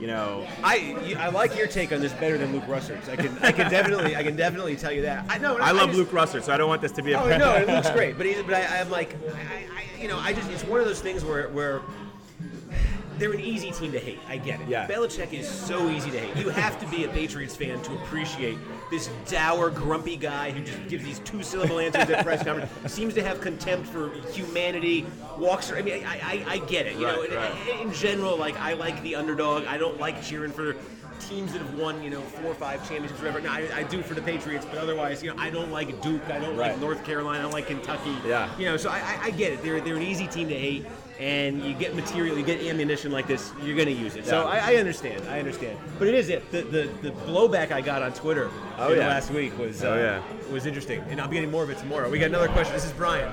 [0.02, 3.08] You know, I I like your take on this better than Luke Russert's.
[3.08, 5.28] I can I can definitely I can definitely tell you that.
[5.30, 5.58] I know.
[5.60, 7.22] I love just- Luke Russert, so I don't want this to be a.
[7.22, 10.18] Oh no, it looks great, but he's, but I, I'm like, I, I, you know,
[10.18, 11.82] I just it's one of those things where where
[13.22, 14.20] they're an easy team to hate.
[14.28, 14.68] I get it.
[14.68, 14.88] Yeah.
[14.88, 16.36] Belichick is so easy to hate.
[16.44, 18.58] You have to be a Patriots fan to appreciate
[18.90, 22.72] this dour, grumpy guy who just gives these two-syllable answers at press conference.
[22.92, 25.06] Seems to have contempt for humanity.
[25.38, 25.72] Walks.
[25.72, 26.96] I mean, I, I, I get it.
[26.96, 29.66] You know, Right, in, in general, like I like the underdog.
[29.66, 30.76] I don't like cheering for
[31.32, 33.40] teams that have won, you know, four or five championships, whatever.
[33.40, 36.30] Now, I, I do for the Patriots, but otherwise, you know, I don't like Duke.
[36.30, 37.40] I don't like North Carolina.
[37.40, 38.16] I don't like Kentucky.
[38.26, 38.50] Yeah.
[38.58, 39.64] You know, so I, I, I get it.
[39.64, 40.86] They're, they're an easy team to hate,
[41.20, 44.26] and you get material, you get ammunition like this, you're going to use it.
[44.26, 45.24] So I, I understand.
[45.30, 45.78] I understand.
[45.98, 46.52] But it is it.
[46.52, 49.08] The, the, the blowback I got on Twitter Oh, in the yeah.
[49.08, 50.52] last week was Oh, uh, yeah.
[50.52, 52.10] was interesting, and I'll be getting more of it tomorrow.
[52.10, 52.74] We got another question.
[52.76, 53.32] This is Brian.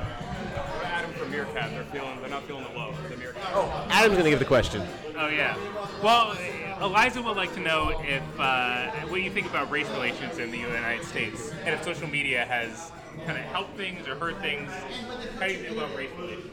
[0.85, 1.71] Adam from Meerkat.
[1.71, 2.21] They're feeling.
[2.21, 2.93] They're not feeling the low.
[3.11, 3.43] The Meerkat.
[3.55, 4.83] Oh, Adam's going to give the question.
[5.17, 5.57] Oh yeah.
[6.03, 6.37] Well,
[6.81, 10.59] Eliza would like to know if uh, what you think about race relations in the
[10.59, 12.93] United States, and if social media has
[13.27, 14.71] kind of helped things or hurt things.
[15.41, 16.53] How do you feel about race relations?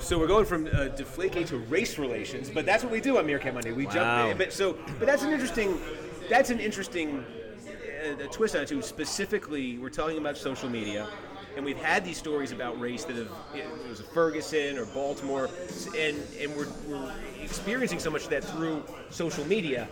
[0.00, 3.26] So we're going from uh, deflake to race relations, but that's what we do on
[3.26, 3.72] Meerkat Monday.
[3.72, 3.92] We Wow.
[3.92, 5.78] jump, but so, but that's an interesting,
[6.28, 7.24] that's an interesting
[8.02, 8.82] uh, twist on it too.
[8.82, 11.06] Specifically, we're talking about social media,
[11.56, 15.48] and we've had these stories about race that have it was Ferguson or Baltimore,
[15.96, 19.88] and and we're, we're experiencing so much of that through social media.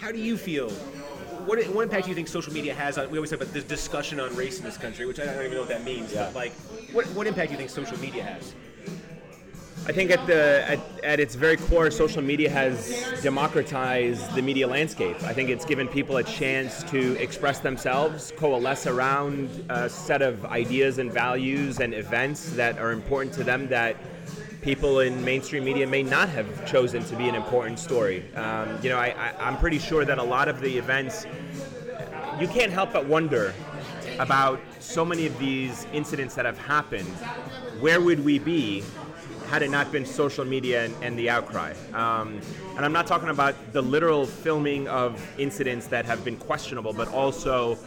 [0.00, 0.70] How do you feel?
[0.70, 3.10] What, what impact do you think social media has on?
[3.10, 5.52] We always talk about this discussion on race in this country, which I don't even
[5.52, 6.12] know what that means.
[6.12, 6.24] Yeah.
[6.24, 6.52] But like,
[6.92, 8.54] what, what impact do you think social media has?
[9.88, 14.66] I think at the at, at its very core, social media has democratized the media
[14.66, 15.22] landscape.
[15.22, 20.44] I think it's given people a chance to express themselves, coalesce around a set of
[20.46, 23.96] ideas and values and events that are important to them that
[24.60, 28.24] people in mainstream media may not have chosen to be an important story.
[28.34, 31.26] Um, you know, I, I, I'm pretty sure that a lot of the events
[32.40, 33.54] you can't help but wonder
[34.18, 37.06] about so many of these incidents that have happened.
[37.78, 38.82] Where would we be
[39.46, 41.72] had it not been social media and, and the outcry?
[41.92, 42.40] Um,
[42.76, 47.08] and I'm not talking about the literal filming of incidents that have been questionable, but
[47.08, 47.78] also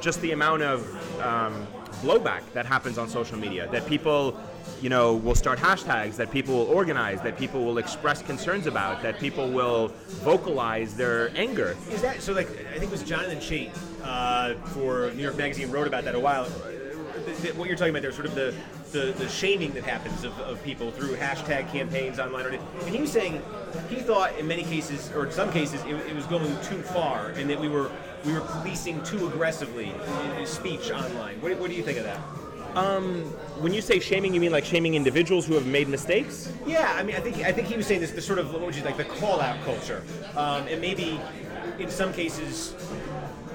[0.00, 1.66] just the amount of um,
[2.02, 3.68] blowback that happens on social media.
[3.70, 4.38] That people,
[4.80, 6.16] you know, will start hashtags.
[6.16, 7.20] That people will organize.
[7.22, 9.02] That people will express concerns about.
[9.02, 9.88] That people will
[10.22, 11.76] vocalize their anger.
[11.90, 12.32] Is that so?
[12.32, 13.70] Like, I think it was Jonathan Chait
[14.04, 16.44] uh, for New York Magazine wrote about that a while.
[17.56, 18.54] What you're talking about there, sort of the
[18.92, 23.00] the, the shaming that happens of, of people through hashtag campaigns online, or- and he
[23.00, 23.42] was saying
[23.88, 27.28] he thought in many cases, or in some cases, it, it was going too far,
[27.30, 27.90] and that we were
[28.24, 29.92] we were policing too aggressively
[30.44, 31.40] speech online.
[31.40, 32.18] What, what do you think of that?
[33.60, 36.52] When you say shaming, you mean like shaming individuals who have made mistakes?
[36.66, 38.62] Yeah, I mean, I think I think he was saying this the sort of what
[38.62, 40.02] would you like the call out culture,
[40.36, 41.20] um, and maybe
[41.78, 42.74] in some cases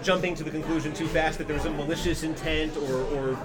[0.02, 3.39] jumping to the conclusion too fast that there was a malicious intent or, or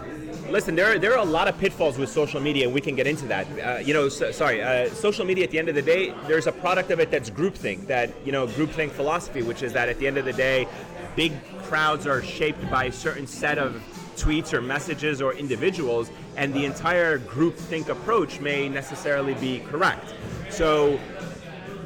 [0.50, 2.94] Listen, there are, there are a lot of pitfalls with social media, and we can
[2.94, 3.46] get into that.
[3.58, 5.44] Uh, you know, so, sorry, uh, social media.
[5.44, 7.86] At the end of the day, there's a product of it that's groupthink.
[7.86, 10.66] That you know, groupthink philosophy, which is that at the end of the day,
[11.16, 11.32] big
[11.64, 13.82] crowds are shaped by a certain set of
[14.16, 20.14] tweets or messages or individuals, and the entire groupthink approach may necessarily be correct.
[20.48, 20.98] So,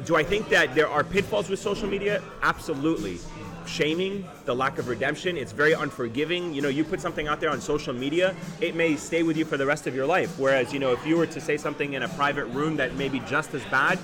[0.05, 2.23] do I think that there are pitfalls with social media?
[2.41, 3.19] Absolutely.
[3.67, 6.53] Shaming, the lack of redemption, it's very unforgiving.
[6.53, 9.45] You know, you put something out there on social media, it may stay with you
[9.45, 10.37] for the rest of your life.
[10.37, 13.09] Whereas, you know, if you were to say something in a private room that may
[13.09, 13.99] be just as bad,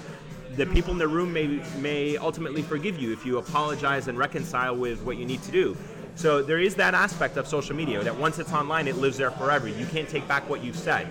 [0.55, 4.75] the people in the room may may ultimately forgive you if you apologize and reconcile
[4.75, 5.77] with what you need to do.
[6.15, 9.31] So there is that aspect of social media that once it's online, it lives there
[9.31, 9.67] forever.
[9.69, 11.07] You can't take back what you've said.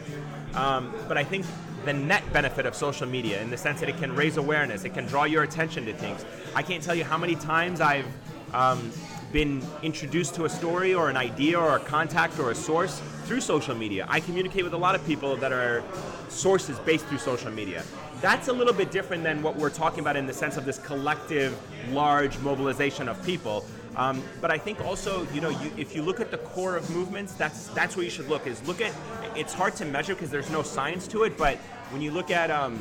[0.55, 1.47] Um, but I think
[1.87, 4.93] the net benefit of social media in the sense that it can raise awareness, it
[4.93, 6.27] can draw your attention to things.
[6.55, 8.07] I can't tell you how many times I've
[8.53, 8.93] um,
[9.33, 13.41] been introduced to a story or an idea or a contact or a source through
[13.41, 14.07] social media.
[14.09, 15.83] I communicate with a lot of people that are
[16.29, 17.83] sources based through social media.
[18.21, 20.79] that's a little bit different than what we're talking about in the sense of this
[20.79, 21.57] collective,
[21.93, 23.65] large mobilization of people.
[23.97, 26.89] Um, but I think also, you know, you, if you look at the core of
[26.91, 28.47] movements, that's that's where you should look.
[28.47, 28.93] Is look at.
[29.35, 31.37] It's hard to measure because there's no science to it.
[31.37, 31.57] But
[31.91, 32.79] when you look at, um,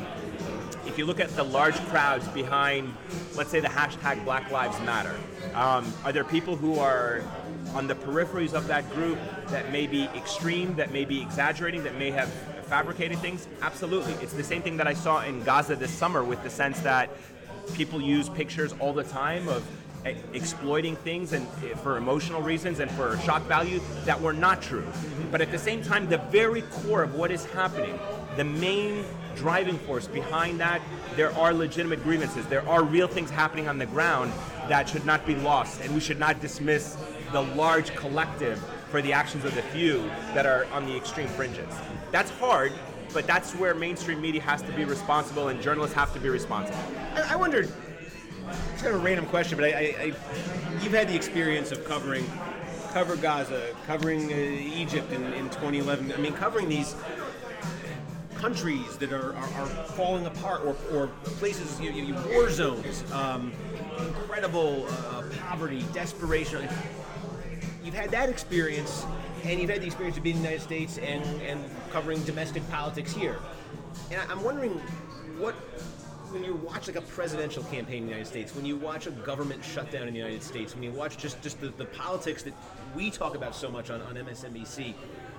[0.86, 2.94] if you look at the large crowds behind,
[3.36, 5.16] let's say the hashtag Black Lives Matter,
[5.54, 7.22] um, are there people who are
[7.74, 11.98] on the peripheries of that group that may be extreme, that may be exaggerating, that
[11.98, 12.32] may have
[12.68, 13.48] fabricated things?
[13.62, 14.14] Absolutely.
[14.14, 17.10] It's the same thing that I saw in Gaza this summer with the sense that
[17.74, 19.64] people use pictures all the time of
[20.34, 24.86] exploiting things and eh, for emotional reasons and for shock value that were not true.
[25.32, 28.00] But at the same time, the very core of what is happening,
[28.38, 29.04] the main
[29.36, 30.82] driving force behind that,
[31.16, 32.46] there are legitimate grievances.
[32.46, 34.32] There are real things happening on the ground
[34.70, 36.96] that should not be lost, and we should not dismiss
[37.32, 41.74] the large collective for the actions of the few that are on the extreme fringes.
[42.12, 42.72] That's hard,
[43.14, 46.80] but that's where mainstream media has to be responsible and journalists have to be responsible.
[47.16, 47.72] I, I wondered.
[48.74, 50.14] It's kind of a random question, but I, I,
[50.82, 52.26] you've had the experience of covering,
[52.94, 56.14] cover Gaza, covering uh, Egypt in, in 2011.
[56.14, 56.96] I mean, covering these
[58.38, 63.52] countries that are, are, are falling apart, or, or places, you, you, war zones, um,
[64.00, 66.68] incredible uh, poverty, desperation.
[67.84, 69.06] You've had that experience,
[69.44, 72.68] and you've had the experience of being in the United States and, and covering domestic
[72.70, 73.40] politics here.
[74.12, 74.72] And I'm wondering
[75.40, 75.54] what,
[76.32, 79.12] when you watch like a presidential campaign in the United States, when you watch a
[79.12, 82.54] government shutdown in the United States, when you watch just, just the, the politics that
[82.96, 84.94] we talk about so much on, on MSNBC,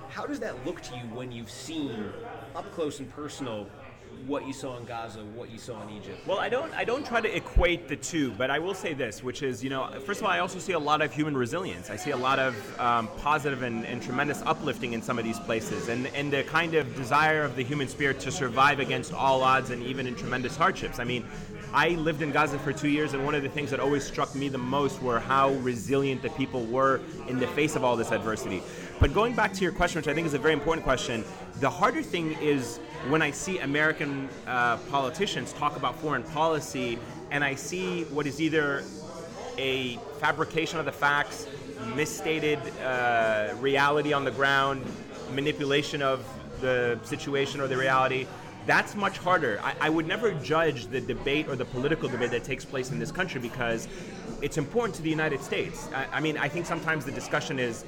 [0.09, 2.11] how does that look to you when you've seen
[2.55, 3.67] up close and personal
[4.25, 6.25] what you saw in Gaza, what you saw in Egypt?
[6.27, 9.23] Well, I don't I don't try to equate the two, but I will say this,
[9.23, 11.89] which is, you know, first of all, I also see a lot of human resilience.
[11.89, 15.39] I see a lot of um, positive and, and tremendous uplifting in some of these
[15.39, 19.41] places, and and the kind of desire of the human spirit to survive against all
[19.41, 20.99] odds and even in tremendous hardships.
[20.99, 21.25] I mean.
[21.71, 24.33] I lived in Gaza for two years, and one of the things that always struck
[24.33, 28.11] me the most were how resilient the people were in the face of all this
[28.11, 28.63] adversity.
[28.99, 31.23] But going back to your question, which I think is a very important question,
[31.61, 36.99] the harder thing is when I see American uh, politicians talk about foreign policy,
[37.31, 38.83] and I see what is either
[39.57, 41.47] a fabrication of the facts,
[41.95, 44.85] misstated uh, reality on the ground,
[45.33, 46.25] manipulation of
[46.59, 48.27] the situation or the reality.
[48.65, 49.61] That's much harder.
[49.63, 52.99] I, I would never judge the debate or the political debate that takes place in
[52.99, 53.87] this country because
[54.41, 55.87] it's important to the United States.
[55.95, 57.85] I, I mean, I think sometimes the discussion is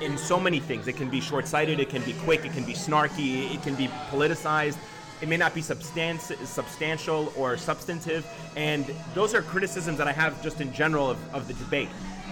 [0.00, 0.88] in so many things.
[0.88, 3.74] It can be short sighted, it can be quick, it can be snarky, it can
[3.74, 4.78] be politicized.
[5.20, 8.24] It may not be substan- substantial or substantive.
[8.56, 11.88] And those are criticisms that I have just in general of, of the debate.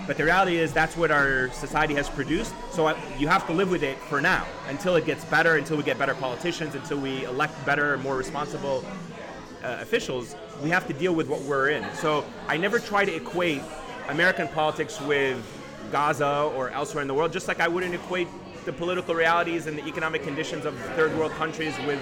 [0.07, 2.55] But the reality is that's what our society has produced.
[2.70, 5.76] So I, you have to live with it for now until it gets better, until
[5.76, 8.85] we get better politicians, until we elect better, more responsible
[9.64, 11.85] uh, officials, we have to deal with what we're in.
[11.94, 13.62] So I never try to equate
[14.09, 15.37] American politics with
[15.90, 18.29] Gaza or elsewhere in the world, just like I wouldn't equate
[18.64, 22.01] the political realities and the economic conditions of third world countries with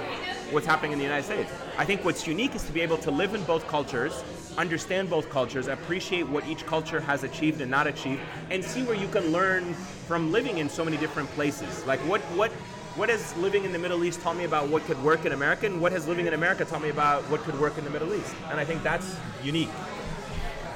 [0.51, 1.53] what's happening in the United States.
[1.77, 4.25] I think what's unique is to be able to live in both cultures,
[4.57, 8.97] understand both cultures, appreciate what each culture has achieved and not achieved, and see where
[8.97, 9.75] you can learn
[10.07, 11.85] from living in so many different places.
[11.87, 12.51] Like what what
[12.97, 15.67] what has living in the Middle East taught me about what could work in America,
[15.67, 18.15] and what has living in America taught me about what could work in the Middle
[18.15, 18.35] East?
[18.51, 19.71] And I think that's unique.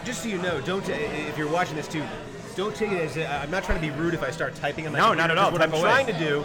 [0.04, 2.04] Just so you know, don't if you're watching this too,
[2.58, 4.84] don't take it as i I'm not trying to be rude if I start typing
[4.86, 5.50] on my No, computer, not at all.
[5.52, 6.04] because What I'm away.
[6.04, 6.44] trying to do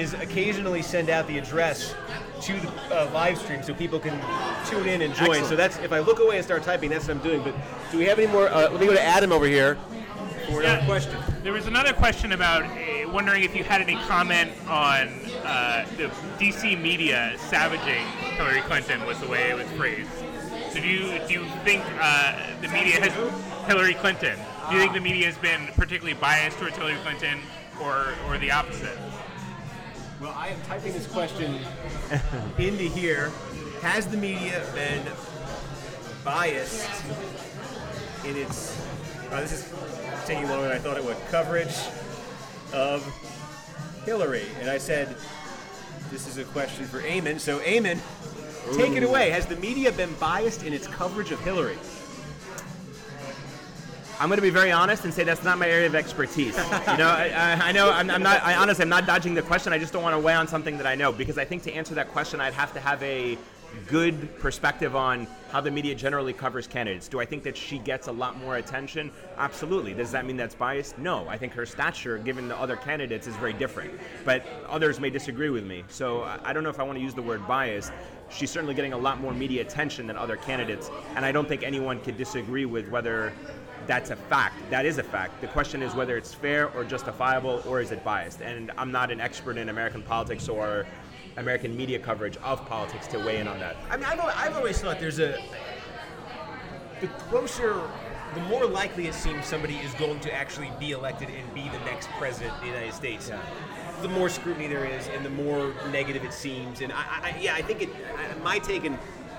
[0.00, 1.94] is occasionally send out the address
[2.42, 4.18] to the uh, live stream so people can
[4.66, 5.28] tune in and join.
[5.28, 5.46] Excellent.
[5.48, 7.42] So that's if I look away and start typing, that's what I'm doing.
[7.42, 7.54] But
[7.92, 8.48] do we have any more?
[8.48, 9.76] Uh, let me go to Adam over here
[10.46, 10.86] for another Yeah.
[10.86, 11.18] question.
[11.42, 15.08] There was another question about uh, wondering if you had any comment on
[15.44, 16.04] uh, the
[16.38, 20.08] DC media savaging Hillary Clinton was the way it was phrased.
[20.72, 23.12] So do you do you think uh, the media has
[23.66, 24.38] Hillary Clinton?
[24.70, 27.40] Do you think the media has been particularly biased towards Hillary Clinton,
[27.82, 28.96] or or the opposite?
[30.20, 31.58] Well, I am typing this question
[32.56, 33.32] into here.
[33.82, 35.02] Has the media been
[36.24, 36.88] biased
[38.24, 38.80] in its?
[39.32, 39.72] Uh, this is
[40.24, 41.16] taking longer than I thought it would.
[41.32, 41.76] Coverage
[42.72, 43.02] of
[44.04, 45.16] Hillary, and I said
[46.12, 47.40] this is a question for Ayman.
[47.40, 47.98] So, Ayman,
[48.76, 49.30] take it away.
[49.30, 51.78] Has the media been biased in its coverage of Hillary?
[54.20, 56.54] I'm going to be very honest and say that's not my area of expertise.
[56.54, 58.42] You know, I, I, know I'm, I'm not.
[58.42, 59.72] I honestly, I'm not dodging the question.
[59.72, 61.72] I just don't want to weigh on something that I know because I think to
[61.72, 63.38] answer that question, I'd have to have a
[63.86, 67.08] good perspective on how the media generally covers candidates.
[67.08, 69.10] Do I think that she gets a lot more attention?
[69.38, 69.94] Absolutely.
[69.94, 70.98] Does that mean that's biased?
[70.98, 71.26] No.
[71.26, 73.98] I think her stature, given the other candidates, is very different.
[74.26, 75.84] But others may disagree with me.
[75.88, 77.92] So I don't know if I want to use the word biased.
[78.28, 81.64] She's certainly getting a lot more media attention than other candidates, and I don't think
[81.64, 83.32] anyone could disagree with whether
[83.90, 84.54] that's a fact.
[84.70, 85.40] That is a fact.
[85.40, 88.40] The question is whether it's fair or justifiable or is it biased.
[88.40, 90.86] And I'm not an expert in American politics or
[91.38, 93.74] American media coverage of politics to weigh in on that.
[93.90, 95.42] I mean, I've, I've always thought there's a.
[97.00, 97.82] The closer,
[98.34, 101.84] the more likely it seems somebody is going to actually be elected and be the
[101.84, 103.32] next president of the United States.
[104.02, 106.80] The more scrutiny there is, and the more negative it seems.
[106.80, 107.88] And I, I yeah, I think it.
[108.16, 108.96] I, my take and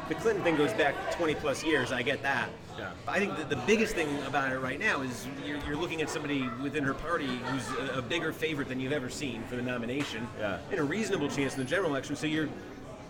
[0.09, 1.93] the Clinton thing goes back 20 plus years.
[1.93, 2.49] I get that.
[2.77, 2.91] Yeah.
[3.07, 6.09] I think the, the biggest thing about it right now is you're, you're looking at
[6.09, 9.61] somebody within her party who's a, a bigger favorite than you've ever seen for the
[9.61, 10.57] nomination, Yeah.
[10.71, 12.15] and a reasonable chance in the general election.
[12.15, 12.49] So you're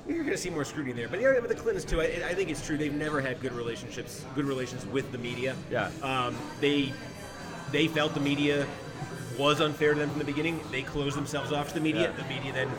[0.07, 1.07] you're going to see more scrutiny there.
[1.07, 2.75] But yeah, with the Clintons too, I, I think it's true.
[2.75, 5.55] They've never had good relationships, good relations with the media.
[5.69, 5.91] Yeah.
[6.01, 6.91] Um, they
[7.71, 8.65] they felt the media
[9.39, 10.59] was unfair to them from the beginning.
[10.71, 12.11] They closed themselves off to the media.
[12.17, 12.23] Yeah.
[12.23, 12.69] The media then.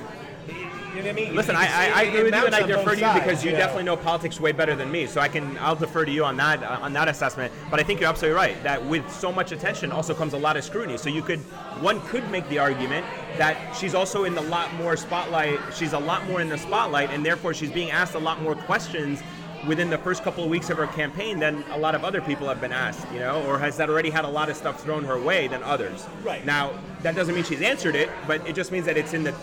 [0.48, 1.34] You know I mean?
[1.34, 3.84] Listen, I, I, I agree with you, and I defer to you because you definitely
[3.84, 5.06] know politics way better than me.
[5.06, 7.52] So I can, I'll defer to you on that, uh, on that assessment.
[7.70, 10.56] But I think you're absolutely right that with so much attention also comes a lot
[10.56, 10.98] of scrutiny.
[10.98, 11.38] So you could,
[11.80, 13.06] one could make the argument
[13.38, 15.58] that she's also in the lot more spotlight.
[15.74, 18.54] She's a lot more in the spotlight, and therefore she's being asked a lot more
[18.54, 19.22] questions
[19.66, 22.48] within the first couple of weeks of her campaign than a lot of other people
[22.48, 25.04] have been asked, you know, or has that already had a lot of stuff thrown
[25.04, 26.06] her way than others.
[26.24, 26.44] Right.
[26.44, 29.34] Now, that doesn't mean she's answered it, but it just means that it's in the,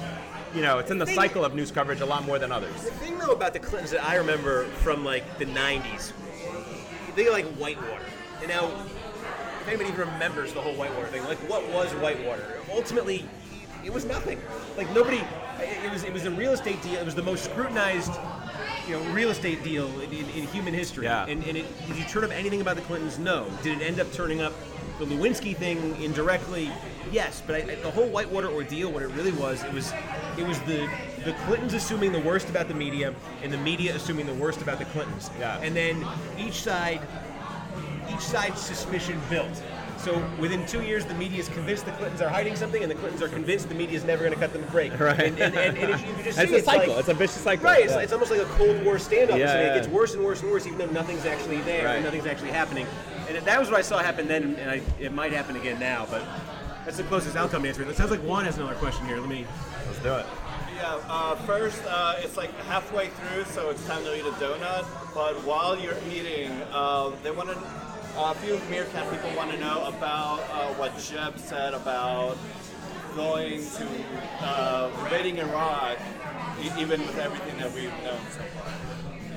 [0.53, 2.73] you know, it's in the thing- cycle of news coverage a lot more than others.
[2.83, 6.13] The thing though about the Clintons that I remember from like the '90s,
[7.15, 8.03] they like Whitewater.
[8.39, 8.67] And now,
[9.62, 12.59] if anybody even remembers the whole Whitewater thing, like what was Whitewater?
[12.71, 13.25] Ultimately,
[13.83, 14.39] it was nothing.
[14.77, 15.21] Like nobody.
[15.59, 16.95] It was it was a real estate deal.
[16.95, 18.13] It was the most scrutinized.
[18.88, 21.05] You know, real estate deal in, in, in human history.
[21.05, 21.25] Yeah.
[21.27, 23.19] And, and it, did you turn up anything about the Clintons?
[23.19, 23.47] No.
[23.62, 24.51] Did it end up turning up
[24.97, 26.71] the Lewinsky thing indirectly?
[27.12, 27.41] Yes.
[27.45, 29.91] But I, I- the whole Whitewater ordeal, what it really was, it was
[30.38, 30.89] it was the
[31.26, 34.80] the Clintons assuming the worst about the media, and the media assuming the worst about
[34.80, 35.30] the Clintons.
[35.39, 35.60] Yeah.
[35.62, 36.06] And then
[36.38, 37.02] each side
[38.13, 39.62] each side's suspicion built.
[39.98, 42.95] So within two years, the media is convinced the Clintons are hiding something, and the
[42.95, 44.93] Clintons are convinced the media is never going to cut them a break.
[45.00, 45.19] Right.
[45.19, 46.93] And, and, and, and you just It's see a cycle.
[46.93, 47.65] like- It's a vicious cycle.
[47.65, 47.84] Right.
[47.84, 48.00] It's, Yeah.
[48.00, 49.38] it's almost like a Cold War standoff.
[49.38, 49.72] Yeah, yeah.
[49.72, 51.95] It gets worse and worse and worse, even though nothing's actually there Right.
[51.95, 52.88] and nothing's actually happening.
[53.28, 56.08] And that was what I saw happen then, and I, it might happen again now.
[56.10, 56.24] But
[56.89, 57.88] that's the closest outcome to answering.
[57.88, 59.19] It sounds like Juan has another question here.
[59.19, 59.45] Let me.
[59.86, 60.25] Let's do it.
[60.75, 64.88] Yeah, uh, first, uh, it's like halfway through, so it's time to eat a donut.
[65.13, 67.58] But while you're eating, uh, they want to.
[68.17, 72.39] A few Meerkat people want to know about uh, what Jeb said about
[73.15, 73.88] going to
[74.41, 75.99] uh, invading Iraq,
[76.80, 78.19] even with everything that we've known.
[78.32, 78.73] So far.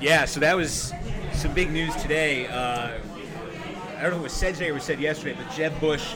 [0.01, 0.91] Yeah, so that was
[1.33, 2.47] some big news today.
[2.47, 2.97] Uh,
[3.95, 6.15] I don't know if it was said today or was said yesterday, but Jeb Bush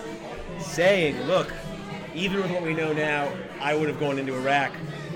[0.60, 1.52] saying, look,
[2.14, 4.72] even with what we know now, I would have gone into Iraq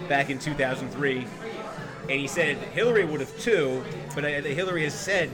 [0.08, 1.26] back in 2003.
[2.02, 5.30] And he said Hillary would have too, but I, Hillary has said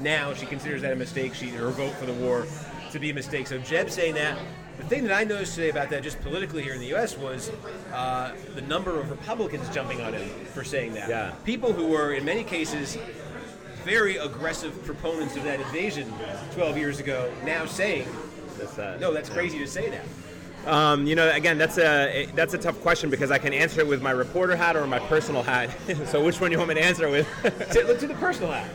[0.00, 1.34] now she considers that a mistake.
[1.34, 2.46] She her vote for the war
[2.92, 3.46] to be a mistake.
[3.46, 4.38] So Jeb saying that.
[4.76, 7.50] The thing that I noticed today about that, just politically here in the U.S., was
[7.92, 11.08] uh, the number of Republicans jumping on him for saying that.
[11.08, 11.34] Yeah.
[11.44, 12.96] People who were, in many cases,
[13.84, 16.10] very aggressive proponents of that invasion
[16.54, 18.08] 12 years ago, now saying,
[18.60, 20.04] That's, uh, no, that's crazy to say that.
[20.66, 23.86] Um, you know, again, that's a that's a tough question because I can answer it
[23.86, 25.70] with my reporter hat or my personal hat.
[26.06, 27.70] so which one do you want me to answer it with?
[27.72, 28.70] To, look to the personal hat.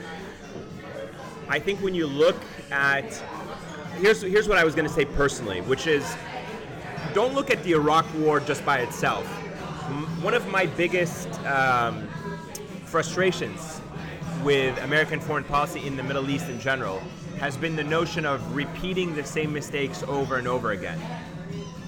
[1.48, 2.38] I think when you look
[2.72, 3.06] at
[4.00, 6.16] here's here's what I was going to say personally, which is
[7.14, 9.26] don't look at the Iraq War just by itself.
[10.24, 12.08] One of my biggest um,
[12.86, 13.80] frustrations
[14.44, 17.04] with American foreign policy in the Middle East in general
[17.40, 21.00] has been the notion of repeating the same mistakes over and over again.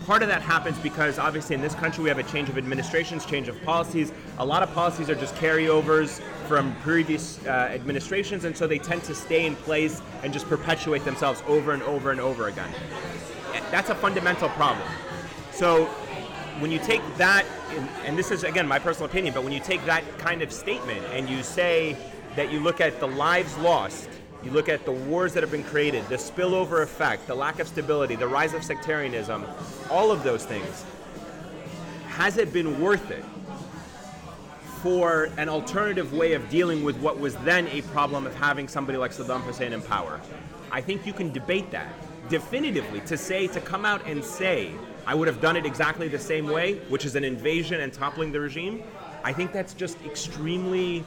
[0.05, 3.25] Part of that happens because obviously in this country we have a change of administrations,
[3.25, 4.13] change of policies.
[4.39, 9.03] A lot of policies are just carryovers from previous uh, administrations, and so they tend
[9.03, 12.69] to stay in place and just perpetuate themselves over and over and over again.
[13.69, 14.87] That's a fundamental problem.
[15.51, 15.85] So
[16.59, 19.59] when you take that, and- and this is again my personal opinion, but when you
[19.59, 21.97] take that kind of statement and you say
[22.37, 24.07] that you look at the lives lost,
[24.47, 27.67] you look at the wars that have been created, the spillover effect, the lack of
[27.67, 29.45] stability, the rise of sectarianism,
[29.91, 30.85] all of those things,
[32.07, 33.25] has it been worth it
[34.81, 38.97] for an alternative way of dealing with what was then a problem of having somebody
[38.97, 40.21] like Saddam Hussein in power?
[40.71, 41.93] I think you can debate that
[42.29, 44.71] definitively to say, to come out and say,
[45.05, 48.31] I would have done it exactly the same way, which is an invasion and toppling
[48.31, 48.83] the regime.
[49.25, 51.03] I think that's just extremely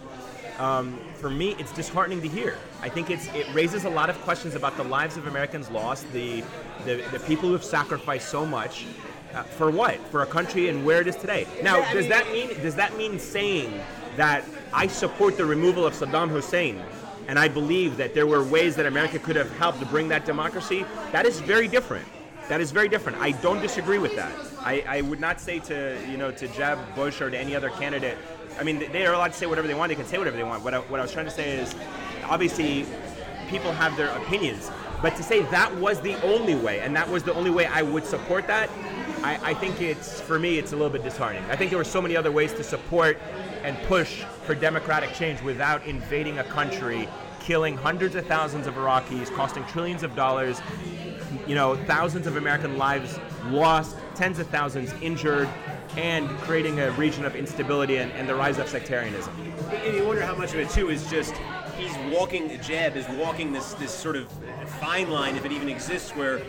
[0.60, 2.58] um, for me, it's disheartening to hear.
[2.82, 6.10] I think it's it raises a lot of questions about the lives of Americans lost,
[6.12, 6.44] the
[6.84, 8.86] the, the people who have sacrificed so much.
[9.34, 9.96] Uh, for what?
[10.10, 11.46] For a country and where it is today.
[11.62, 13.80] Now, Yeah, does mean- that mean does that mean saying
[14.16, 16.82] that I support the removal of Saddam Hussein
[17.28, 20.24] and I believe that there were ways that America could have helped to bring that
[20.26, 20.84] democracy?
[21.12, 22.06] That is very different.
[22.48, 23.18] That is very different.
[23.18, 24.32] I don't disagree with that.
[24.58, 27.70] I, I would not say to you know to Jeb Bush or to any other
[27.70, 28.18] candidate.
[28.60, 29.88] I mean, they are allowed to say whatever they want.
[29.88, 30.62] They can say whatever they want.
[30.62, 31.74] What I, what I was trying to say is,
[32.24, 32.84] obviously,
[33.48, 34.70] people have their opinions.
[35.00, 37.80] But to say that was the only way, and that was the only way I
[37.80, 38.68] would support that,
[39.22, 41.50] I, I think it's for me it's a little bit disheartening.
[41.50, 43.18] I think there were so many other ways to support
[43.62, 47.08] and push for democratic change without invading a country,
[47.40, 50.60] killing hundreds of thousands of Iraqis, costing trillions of dollars,
[51.46, 55.48] you know, thousands of American lives lost, tens of thousands injured,
[55.96, 59.34] and creating a region of instability and, and the rise of sectarianism.
[59.72, 61.34] And you wonder how much of it too is just
[61.76, 62.60] he's walking.
[62.60, 64.30] Jeb is walking this this sort of
[64.80, 66.40] fine line, if it even exists, where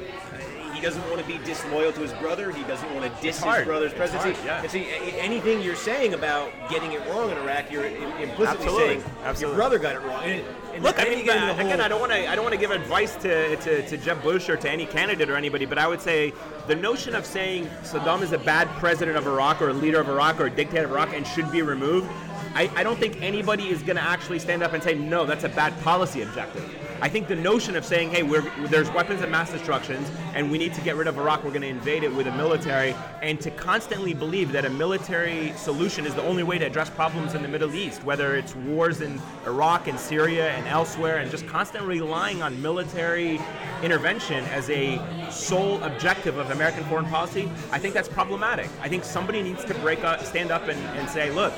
[0.81, 2.51] he doesn't want to be disloyal to his brother.
[2.51, 4.33] He doesn't want to diss his brother's presidency.
[4.33, 4.61] hard, yeah.
[4.63, 4.87] And see,
[5.19, 8.79] anything you're saying about getting it wrong in Iraq, you're implicitly Absolutely.
[8.79, 9.41] saying Absolutely.
[9.41, 10.23] your brother got it wrong.
[10.23, 12.59] And, and Look, I mean, again, whole- I don't want to, I don't want to
[12.59, 15.87] give advice to, to, to Jeb Bush or to any candidate or anybody, but I
[15.87, 16.33] would say
[16.65, 20.09] the notion of saying Saddam is a bad president of Iraq or a leader of
[20.09, 22.09] Iraq or a dictator of Iraq and should be removed,
[22.55, 25.43] I, I don't think anybody is going to actually stand up and say, no, that's
[25.43, 26.63] a bad policy objective.
[27.01, 28.21] I think the notion of saying, hey,
[28.67, 31.63] there's weapons of mass destruction and we need to get rid of Iraq, we're going
[31.63, 32.93] to invade it with a military,
[33.23, 37.33] and to constantly believe that a military solution is the only way to address problems
[37.33, 41.47] in the Middle East, whether it's wars in Iraq and Syria and elsewhere, and just
[41.47, 43.41] constantly relying on military
[43.81, 48.69] intervention as a sole objective of American foreign policy, I think that's problematic.
[48.79, 51.51] I think somebody needs to break up, stand up and, and say, look,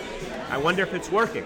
[0.50, 1.46] I wonder if it's working.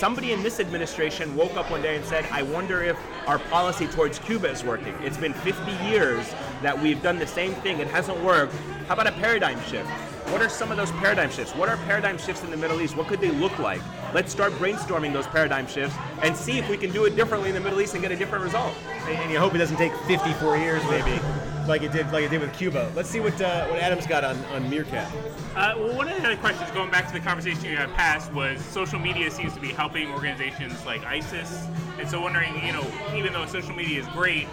[0.00, 2.96] Somebody in this administration woke up one day and said, I wonder if
[3.26, 4.94] our policy towards Cuba is working.
[5.02, 6.26] It's been 50 years
[6.62, 8.54] that we've done the same thing, it hasn't worked.
[8.88, 9.90] How about a paradigm shift?
[10.30, 11.54] What are some of those paradigm shifts?
[11.54, 12.96] What are paradigm shifts in the Middle East?
[12.96, 13.82] What could they look like?
[14.14, 17.54] Let's start brainstorming those paradigm shifts and see if we can do it differently in
[17.54, 18.72] the Middle East and get a different result.
[19.06, 21.20] and you hope it doesn't take 54 years, maybe,
[21.66, 22.90] like it did, like it did with Cuba.
[22.94, 25.10] Let's see what uh, what Adam's got on on Meerkat.
[25.54, 28.32] Uh, well, one of the other questions, going back to the conversation you had past,
[28.32, 31.66] was social media seems to be helping organizations like ISIS,
[31.98, 34.46] and so wondering, you know, even though social media is great,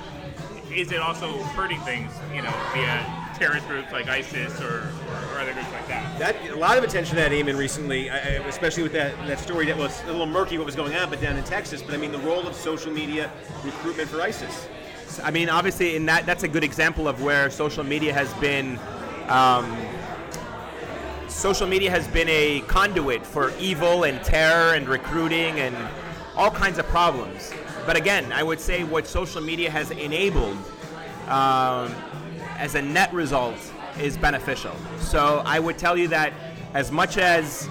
[0.73, 3.05] is it also hurting things, you know, via
[3.37, 6.19] terrorist groups like ISIS or, or, or other groups like that?
[6.19, 9.65] That a lot of attention to that Ayman recently, I, especially with that that story
[9.67, 11.81] that was a little murky what was going on, but down in Texas.
[11.81, 13.31] But I mean, the role of social media
[13.63, 14.67] recruitment for ISIS.
[15.23, 18.79] I mean, obviously, in that that's a good example of where social media has been.
[19.27, 19.77] Um,
[21.27, 25.75] social media has been a conduit for evil and terror and recruiting and
[26.35, 27.53] all kinds of problems.
[27.85, 30.57] But again, I would say what social media has enabled
[31.27, 31.93] um,
[32.57, 33.57] as a net result
[33.99, 34.75] is beneficial.
[34.99, 36.33] So I would tell you that
[36.73, 37.67] as much as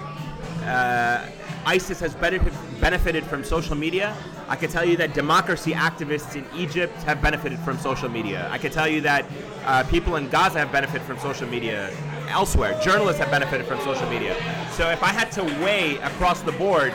[0.63, 1.29] uh,
[1.67, 4.15] ISIS has benefited, from social media.
[4.47, 8.47] I can tell you that democracy activists in Egypt have benefited from social media.
[8.49, 9.25] I can tell you that
[9.65, 11.91] uh, people in Gaza have benefited from social media.
[12.29, 14.33] Elsewhere, journalists have benefited from social media.
[14.71, 16.93] So if I had to weigh across the board,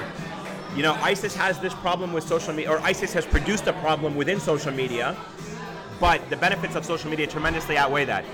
[0.75, 4.17] you know, ISIS has this problem with social media, or ISIS has produced a problem
[4.17, 5.15] within social media,
[6.01, 8.25] but the benefits of social media tremendously outweigh that.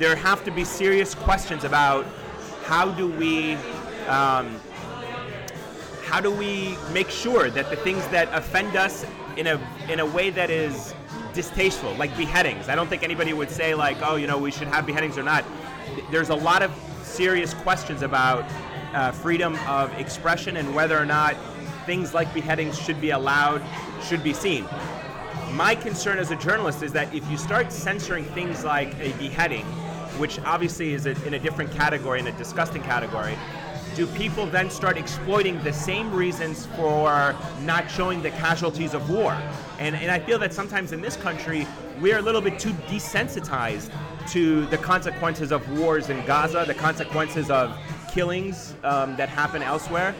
[0.00, 2.04] There have to be serious questions about
[2.64, 3.54] how do we
[4.08, 4.60] um,
[6.08, 9.04] how do we make sure that the things that offend us
[9.36, 10.94] in a in a way that is
[11.34, 12.70] distasteful, like beheadings.
[12.70, 15.22] I don't think anybody would say like, oh, you know, we should have beheadings or
[15.22, 15.44] not.
[16.10, 18.46] There's a lot of serious questions about
[18.94, 21.36] uh, freedom of expression and whether or not
[21.84, 23.62] things like beheadings should be allowed,
[24.02, 24.64] should be seen.
[25.52, 29.66] My concern as a journalist is that if you start censoring things like a beheading,
[30.18, 33.36] which obviously is a, in a different category, in a disgusting category,
[33.98, 39.36] do people then start exploiting the same reasons for not showing the casualties of war?
[39.80, 41.66] And, and I feel that sometimes in this country,
[42.00, 43.90] we're a little bit too desensitized
[44.28, 47.76] to the consequences of wars in Gaza, the consequences of
[48.08, 50.14] killings um, that happen elsewhere.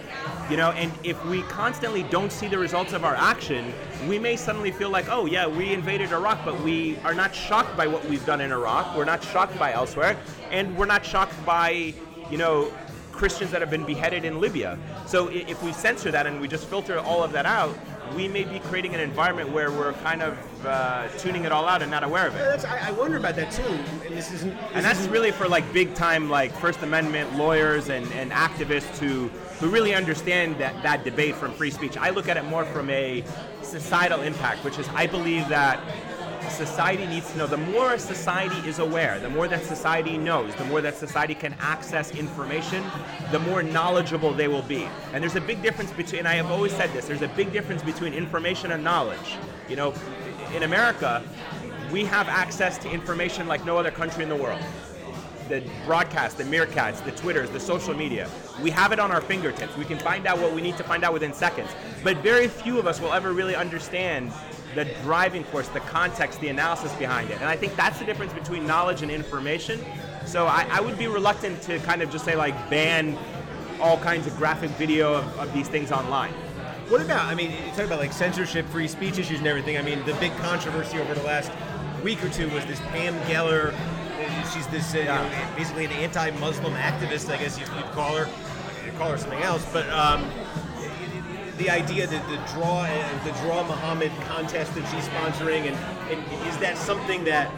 [0.50, 3.72] You know, and if we constantly don't see the results of our action,
[4.08, 7.76] we may suddenly feel like, oh yeah, we invaded Iraq, but we are not shocked
[7.76, 8.96] by what we've done in Iraq.
[8.96, 10.16] We're not shocked by elsewhere,
[10.50, 11.94] and we're not shocked by,
[12.28, 12.72] you know,
[13.18, 14.78] Christians that have been beheaded in Libya.
[15.06, 17.76] So if we censor that and we just filter all of that out,
[18.14, 21.82] we may be creating an environment where we're kind of uh, tuning it all out
[21.82, 22.64] and not aware of it.
[22.64, 23.62] I, I wonder about that too.
[23.62, 24.54] And this isn't.
[24.54, 28.98] This And that's really for like big time like First Amendment lawyers and, and activists
[28.98, 31.96] who who really understand that, that debate from free speech.
[31.96, 33.24] I look at it more from a
[33.62, 35.80] societal impact, which is I believe that
[36.50, 37.46] society needs to know.
[37.46, 41.34] The more a society is aware, the more that society knows, the more that society
[41.34, 42.84] can access information,
[43.30, 44.88] the more knowledgeable they will be.
[45.12, 47.52] And there's a big difference between, and I have always said this, there's a big
[47.52, 49.36] difference between information and knowledge.
[49.68, 49.94] You know,
[50.54, 51.22] in America,
[51.92, 54.60] we have access to information like no other country in the world.
[55.48, 58.28] The broadcast, the meerkats, the Twitters, the social media.
[58.62, 59.76] We have it on our fingertips.
[59.78, 61.70] We can find out what we need to find out within seconds.
[62.04, 64.30] But very few of us will ever really understand
[64.74, 67.36] the driving force, the context, the analysis behind it.
[67.40, 69.84] And I think that's the difference between knowledge and information.
[70.26, 73.16] So I, I would be reluctant to kind of just say like ban
[73.80, 76.32] all kinds of graphic video of, of these things online.
[76.88, 77.26] What about?
[77.26, 79.76] I mean, you talk about like censorship, free speech issues, and everything.
[79.76, 81.52] I mean, the big controversy over the last
[82.02, 83.74] week or two was this Pam Geller.
[84.52, 88.28] She's this uh, know, basically an anti-Muslim activist, I guess you'd call her.
[88.84, 90.30] You'd call her something else, but um,
[91.58, 95.76] the idea that the draw uh, the draw Muhammad contest that she's sponsoring, and,
[96.10, 97.50] and is that something that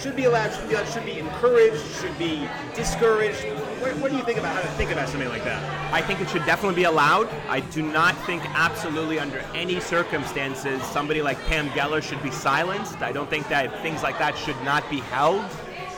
[0.00, 3.42] should be allowed, should be, should be encouraged, should be discouraged?
[3.80, 5.62] What, what do you think about how to think about something like that?
[5.92, 7.28] I think it should definitely be allowed.
[7.48, 13.02] I do not think absolutely under any circumstances somebody like Pam Geller should be silenced.
[13.02, 15.40] I don't think that things like that should not be held.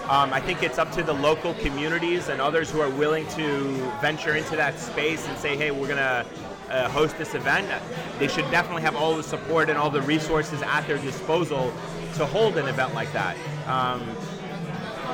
[0.09, 3.93] Um, I think it's up to the local communities and others who are willing to
[4.01, 6.27] venture into that space and say, hey, we're going to
[6.71, 7.69] uh, host this event.
[8.19, 11.73] They should definitely have all the support and all the resources at their disposal
[12.15, 13.37] to hold an event like that.
[13.67, 14.17] Um,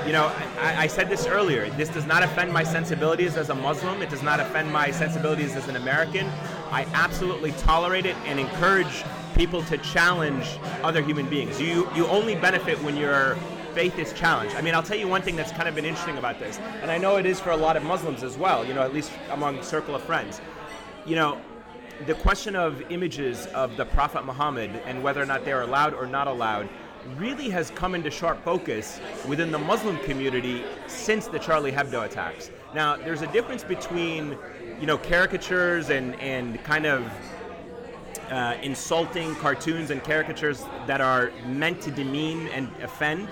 [0.07, 0.27] you know,
[0.61, 1.69] I, I, said this earlier.
[1.71, 4.03] This does not offend my sensibilities as a Muslim.
[4.03, 6.27] It does not offend my sensibilities as an American.
[6.71, 9.05] I absolutely tolerate it and encourage
[9.35, 11.61] people to challenge other human beings.
[11.61, 13.37] You you only benefit when your
[13.75, 14.55] faith is challenged.
[14.55, 16.91] I mean, I'll tell you one thing that's kind of been interesting about this, and
[16.91, 18.65] I know it is for a lot of Muslims as well.
[18.65, 20.41] You know, at least among circle of friends.
[21.07, 21.41] You know,
[22.07, 26.05] the question of images of the Prophet Muhammad and whether or not they're allowed or
[26.05, 26.69] not allowed
[27.17, 32.51] really has come into sharp focus within the Muslim community since the Charlie Hebdo attacks.
[32.75, 34.37] Now, there's a difference between,
[34.81, 37.09] you know, caricatures and, and kind of
[38.31, 43.29] uh, insulting cartoons and caricatures that are meant to demean and offend.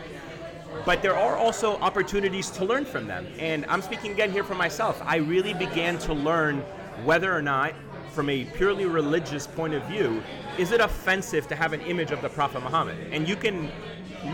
[0.86, 3.26] But there are also opportunities to learn from them.
[3.40, 5.02] And I'm speaking again here for myself.
[5.04, 6.64] I really began to learn
[7.02, 7.74] whether or not,
[8.12, 10.22] from a purely religious point of view,
[10.58, 12.96] is it offensive to have an image of the Prophet Muhammad?
[13.10, 13.70] And you can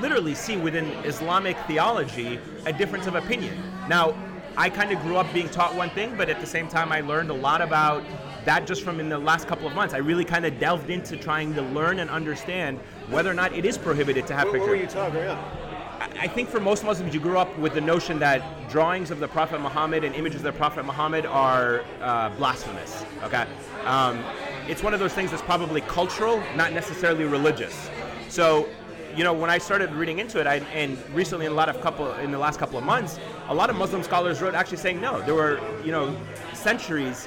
[0.01, 3.57] literally see within Islamic theology a difference of opinion.
[3.89, 4.15] Now,
[4.57, 7.01] I kind of grew up being taught one thing, but at the same time, I
[7.01, 8.05] learned a lot about
[8.45, 9.95] that just from in the last couple of months.
[9.95, 13.65] I really kind of delved into trying to learn and understand whether or not it
[13.65, 14.69] is prohibited to have What, pictures.
[14.69, 15.70] what were you talking about?
[16.01, 19.29] I think for most Muslims, you grew up with the notion that drawings of the
[19.29, 23.05] Prophet Muhammad and images of the Prophet Muhammad are uh, blasphemous.
[23.23, 23.45] Okay,
[23.85, 24.25] um,
[24.67, 27.91] it's one of those things that's probably cultural, not necessarily religious.
[28.31, 28.67] So,
[29.15, 31.83] you know, when I started reading into it, I, and recently in a lot of
[31.83, 35.03] couple in the last couple of months, a lot of Muslim scholars wrote actually saying
[35.03, 35.21] no.
[35.21, 36.17] There were you know
[36.55, 37.27] centuries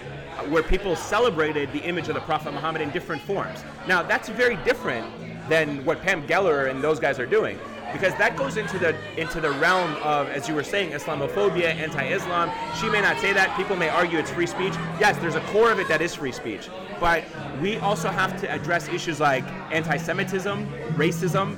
[0.49, 3.63] where people celebrated the image of the Prophet Muhammad in different forms.
[3.87, 5.07] Now that's very different
[5.47, 7.59] than what Pam Geller and those guys are doing
[7.93, 12.51] because that goes into the into the realm of, as you were saying, Islamophobia, anti-Islam.
[12.81, 13.55] She may not say that.
[13.55, 14.73] People may argue it's free speech.
[14.99, 16.69] Yes, there's a core of it that is free speech,
[16.99, 17.23] but
[17.61, 21.55] we also have to address issues like anti-Semitism, racism.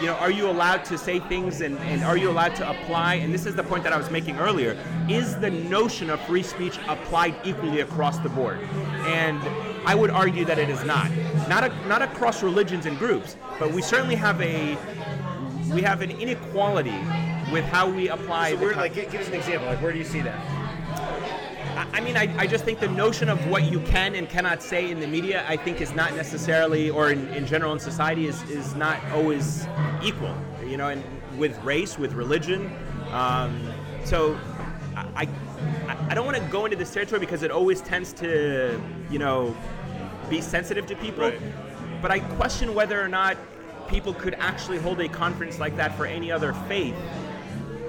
[0.00, 3.14] You know, are you allowed to say things and, and are you allowed to apply?
[3.14, 4.78] And this is the point that I was making earlier.
[5.08, 8.60] Is the notion of free speech applied equally across the board?
[9.06, 9.40] And
[9.84, 11.10] I would argue that it is not.
[11.48, 14.78] Not, a, not across religions and groups, but we certainly have a
[15.72, 16.98] we have an inequality
[17.52, 18.50] with how we apply.
[18.50, 19.68] So the where, con- like, gi- give us an example.
[19.68, 20.38] Like, where do you see that?
[21.76, 24.62] I- I mean, I, I just think the notion of what you can and cannot
[24.62, 28.26] say in the media, I think, is not necessarily, or in, in general in society,
[28.26, 29.66] is, is not always
[30.02, 30.34] equal.
[30.66, 31.02] You know, and
[31.38, 32.70] with race, with religion.
[33.10, 33.72] Um,
[34.04, 34.38] so
[34.96, 35.28] I,
[35.86, 39.18] I, I don't want to go into this territory because it always tends to, you
[39.18, 39.56] know,
[40.28, 41.24] be sensitive to people.
[41.30, 41.40] Right.
[42.02, 43.36] But I question whether or not
[43.88, 46.94] people could actually hold a conference like that for any other faith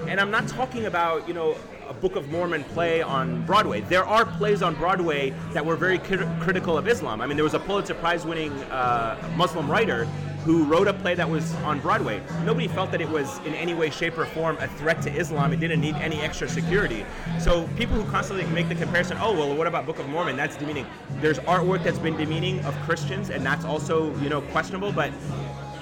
[0.09, 1.55] and I'm not talking about, you know,
[1.87, 3.81] a Book of Mormon play on Broadway.
[3.81, 7.21] There are plays on Broadway that were very crit- critical of Islam.
[7.21, 10.05] I mean, there was a Pulitzer Prize winning uh, Muslim writer
[10.45, 12.23] who wrote a play that was on Broadway.
[12.43, 15.53] Nobody felt that it was in any way, shape, or form a threat to Islam.
[15.53, 17.05] It didn't need any extra security.
[17.39, 20.37] So people who constantly make the comparison, oh, well, what about Book of Mormon?
[20.37, 20.87] That's demeaning.
[21.17, 24.91] There's artwork that's been demeaning of Christians, and that's also, you know, questionable.
[24.91, 25.11] But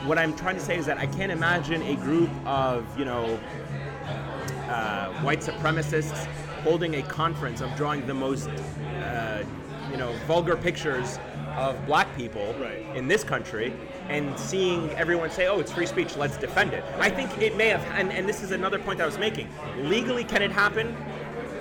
[0.07, 3.37] what I'm trying to say is that I can't imagine a group of, you know,
[4.69, 6.25] uh, white supremacists
[6.63, 9.43] holding a conference of drawing the most, uh,
[9.91, 11.19] you know, vulgar pictures
[11.57, 12.85] of black people Right.
[12.95, 13.73] in this country
[14.09, 16.83] and seeing everyone say, oh, it's free speech, let's defend it.
[16.99, 19.49] I think it may have, and, and this is another point I was making.
[19.77, 20.95] Legally, can it happen?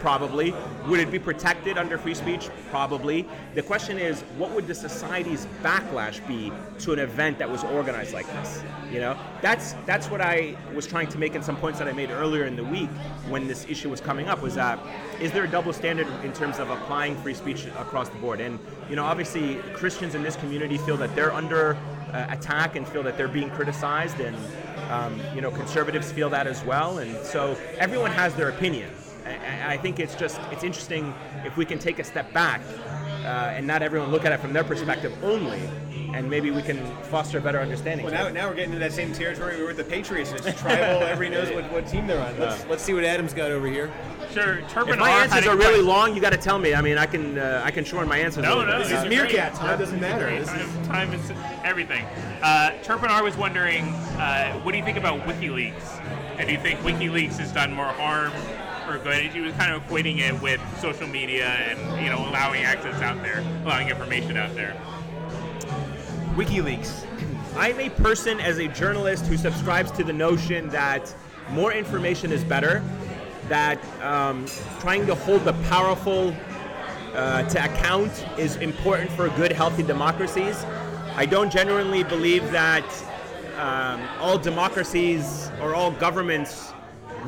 [0.07, 0.55] Probably.
[0.87, 2.49] Would it be protected under free speech?
[2.71, 3.27] Probably.
[3.57, 8.15] The question is, what would the society's backlash be to an event that was organized
[8.15, 8.63] like this?
[8.93, 11.93] You know, that's that's what I was trying to make in some points that I
[11.93, 12.89] made earlier in the week
[13.29, 14.43] when this issue was coming up.
[14.43, 14.79] Was that
[15.21, 18.41] is there a double standard in terms of applying free speech across the board?
[18.41, 21.77] And you know, obviously, Christians in this community feel that they're under
[22.13, 24.37] uh, attack and feel that they're being criticized, and
[24.89, 26.99] um, you know, conservatives feel that as well.
[26.99, 28.89] And so everyone has their opinion.
[29.27, 31.12] I I think it's just it's interesting
[31.45, 32.61] if we can take a step back
[33.24, 35.61] uh, and not everyone look at it from their perspective only,
[36.14, 38.07] and maybe we can foster a better understanding.
[38.07, 40.31] Well, now, now we're getting into that same territory we were with the Patriots.
[40.33, 41.03] It's tribal.
[41.03, 42.39] Everybody knows what, what team they're on.
[42.39, 43.91] Let's, let's see what Adam's got over here.
[44.33, 46.74] Sure, Turpin if my R answers are really question- long, you got to tell me.
[46.74, 48.45] I mean, I can uh, I can shorten my answers.
[48.45, 48.79] a No, no, bit.
[48.79, 49.53] This is these are Meerkat.
[49.53, 49.61] great.
[49.61, 50.27] Time doesn't matter.
[50.27, 50.41] Great.
[50.41, 51.33] This is- Time, time is
[51.64, 52.05] everything.
[52.43, 53.85] Uh, Turpin R was wondering,
[54.18, 56.01] uh, what do you think about WikiLeaks?
[56.39, 58.31] And do you think WikiLeaks has done more harm
[58.89, 59.26] or good?
[59.32, 63.22] He was kind of equating it with social media and you know allowing access out
[63.22, 64.76] there, allowing information out there.
[66.34, 67.07] WikiLeaks.
[67.57, 71.14] I'm a person as a journalist who subscribes to the notion that
[71.51, 72.82] more information is better,
[73.49, 74.47] that um,
[74.80, 76.37] trying to hold the powerful
[77.14, 80.64] uh, to account is important for good, healthy democracies.
[81.14, 82.84] I don't genuinely believe that
[83.57, 86.74] um, all democracies or all governments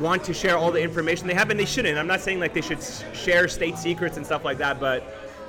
[0.01, 1.97] want to share all the information they have, and they shouldn't.
[1.97, 2.83] I'm not saying like they should
[3.13, 5.03] share state secrets and stuff like that, but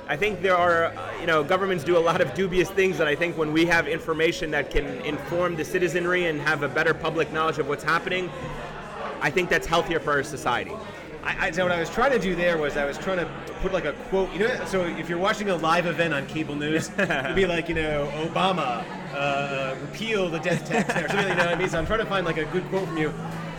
[0.07, 3.07] I think there are, uh, you know, governments do a lot of dubious things that
[3.07, 6.93] I think when we have information that can inform the citizenry and have a better
[6.93, 8.29] public knowledge of what's happening,
[9.21, 10.73] I think that's healthier for our society.
[11.23, 13.29] I, I, so what I was trying to do there was I was trying to
[13.61, 14.33] put like a quote.
[14.33, 17.69] You know, so if you're watching a live event on cable news, it'd be like
[17.69, 18.83] you know Obama
[19.13, 21.29] uh, repeal the death tax or something.
[21.29, 21.69] You know what I mean?
[21.69, 23.13] So I'm trying to find like a good quote from you,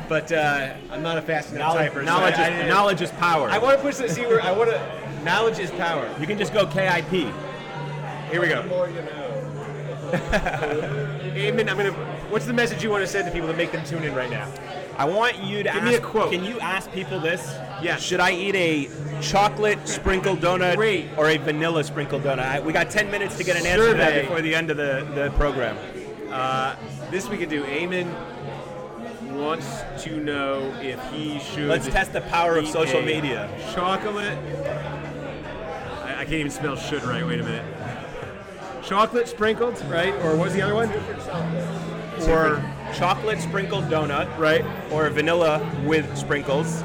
[0.08, 1.94] but uh, I'm not a fast enough Knowledge, typer.
[1.94, 3.48] so knowledge, I, is, I, knowledge is power.
[3.48, 4.14] I want to push this.
[4.14, 5.22] See where I want to.
[5.24, 6.08] Knowledge is power.
[6.20, 7.10] you can just go KIP.
[7.10, 8.62] Here we go.
[8.64, 9.18] More you know.
[10.12, 11.68] Amen.
[11.68, 11.92] I'm gonna.
[12.30, 14.30] What's the message you want to send to people to make them tune in right
[14.30, 14.50] now?
[14.96, 16.32] I want you to Give ask, me a quote.
[16.32, 17.54] Can you ask people this?
[17.80, 17.96] Yeah.
[17.96, 18.88] Should I eat a
[19.22, 21.08] chocolate sprinkled donut Great.
[21.16, 22.40] or a vanilla sprinkled donut?
[22.40, 24.76] I, we got 10 minutes to get an answer to that before the end of
[24.76, 25.76] the, the program.
[26.30, 26.76] Uh,
[27.10, 27.64] this we could do.
[27.64, 28.14] Ayman
[29.30, 29.66] wants
[30.04, 31.68] to know if he should.
[31.68, 33.50] Let's test the power of social media.
[33.72, 34.38] Chocolate.
[36.04, 37.26] I, I can't even spell should right.
[37.26, 37.64] Wait a minute.
[38.82, 40.14] Chocolate sprinkled, right?
[40.24, 40.90] Or what's the other one?
[42.28, 42.62] Or
[42.94, 44.64] chocolate sprinkled donut, Right.
[44.90, 46.82] or vanilla with sprinkles,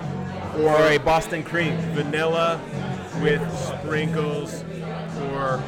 [0.60, 1.78] or a Boston cream.
[1.94, 2.62] Vanilla
[3.22, 4.64] with sprinkles
[5.32, 5.62] or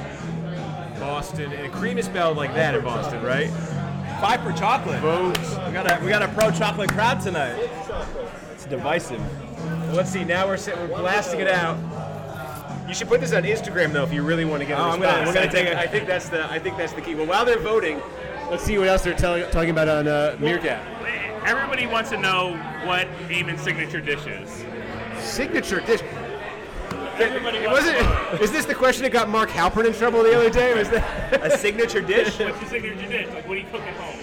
[0.99, 1.51] Boston.
[1.51, 3.49] And cream is spelled like that in Boston, right?
[4.21, 4.99] Five for chocolate.
[4.99, 5.37] Vote.
[5.67, 7.55] We got a we got a pro chocolate crowd tonight.
[8.53, 9.19] It's divisive.
[9.87, 10.23] Well, let's see.
[10.25, 11.77] Now we're sit- we're blasting it out.
[12.87, 14.77] You should put this on Instagram though if you really want to get.
[14.77, 16.51] a Oh, I'm gonna- we're gonna I think- take a- I think that's the.
[16.51, 17.15] I think that's the key.
[17.15, 18.01] Well, while they're voting,
[18.49, 20.81] let's see what else they're telling, talking about on uh, Meerkat.
[21.45, 24.65] Everybody wants to know what Ayman's signature dish is.
[25.23, 26.01] Signature dish.
[27.19, 27.97] Everybody wants wasn't.
[27.97, 28.37] to know.
[28.41, 30.77] Is this the question that got Mark Halperin in trouble the other day?
[30.77, 31.43] Was that?
[31.43, 32.39] A signature dish?
[32.39, 33.27] What's your signature dish?
[33.27, 34.19] Like, what do you cook at home?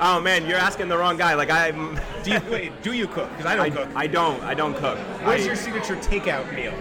[0.00, 1.34] Oh man, you're asking the wrong guy.
[1.34, 1.98] Like I'm.
[2.24, 2.82] Do you wait?
[2.82, 3.30] Do you cook?
[3.30, 3.88] Because I don't I, cook.
[3.94, 4.42] I don't.
[4.42, 4.98] I don't cook.
[5.24, 6.74] What is I- your signature takeout meal?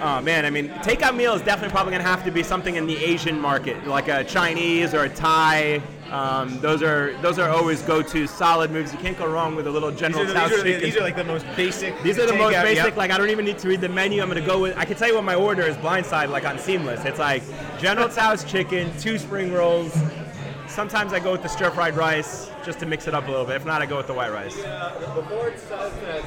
[0.00, 2.86] Oh man, I mean, takeout meal is definitely probably gonna have to be something in
[2.86, 5.82] the Asian market, like a Chinese or a Thai.
[6.10, 8.92] Um, those are those are always go-to solid moves.
[8.92, 10.70] You can't go wrong with a little These General are, the, Tso's these, are the,
[10.72, 10.84] chicken.
[10.84, 12.02] these are like the most basic.
[12.02, 12.84] These are the most takeout, basic.
[12.84, 12.96] yep.
[12.96, 14.22] Like I don't even need to read the menu.
[14.22, 14.76] I'm gonna go with.
[14.78, 17.04] I can tell you what my order is blindside, like on Seamless.
[17.04, 17.42] It's like
[17.78, 19.94] General Tso's chicken, two spring rolls.
[20.68, 23.56] Sometimes I go with the stir-fried rice just to mix it up a little bit.
[23.56, 24.56] If not, I go with the white rice.
[24.62, 26.22] Uh, the board says that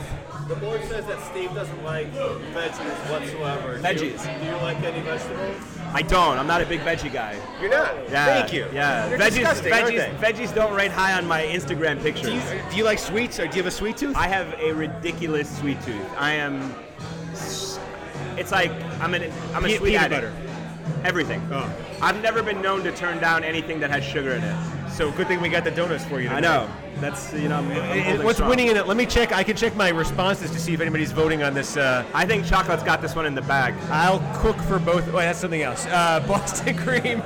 [0.53, 3.77] the board says that Steve doesn't like veggies whatsoever.
[3.77, 4.39] Do you, Veggies.
[4.41, 5.55] do you like any vegetables?
[5.93, 6.37] I don't.
[6.37, 7.37] I'm not a big veggie guy.
[7.61, 7.95] You're not.
[8.09, 8.25] Yeah.
[8.25, 8.67] Thank you.
[8.73, 9.07] Yeah.
[9.07, 9.29] They're veggies.
[9.35, 10.19] disgusting, aren't veggies.
[10.19, 10.33] they?
[10.33, 12.25] Veggies don't rate high on my Instagram pictures.
[12.25, 14.15] Do you, do you like sweets or do you have a sweet tooth?
[14.17, 16.05] I have a ridiculous sweet tooth.
[16.17, 16.73] I am.
[18.37, 20.33] It's like I'm an I'm a Pe- sweet peanut addict.
[20.33, 21.03] butter.
[21.05, 21.41] Everything.
[21.51, 21.73] Oh.
[22.01, 24.55] I've never been known to turn down anything that has sugar in it.
[24.93, 26.29] So good thing we got the donuts for you.
[26.29, 26.69] I know.
[26.97, 27.57] That's you know.
[27.57, 28.49] I'm, I'm eh, What's strong.
[28.49, 28.87] winning in it?
[28.87, 29.31] Let me check.
[29.31, 31.77] I can check my responses to see if anybody's voting on this.
[31.77, 33.73] Uh, I think chocolate's got this one in the bag.
[33.89, 35.07] I'll cook for both.
[35.09, 35.85] Oh, that's something else.
[35.85, 37.23] Uh, Boston cream,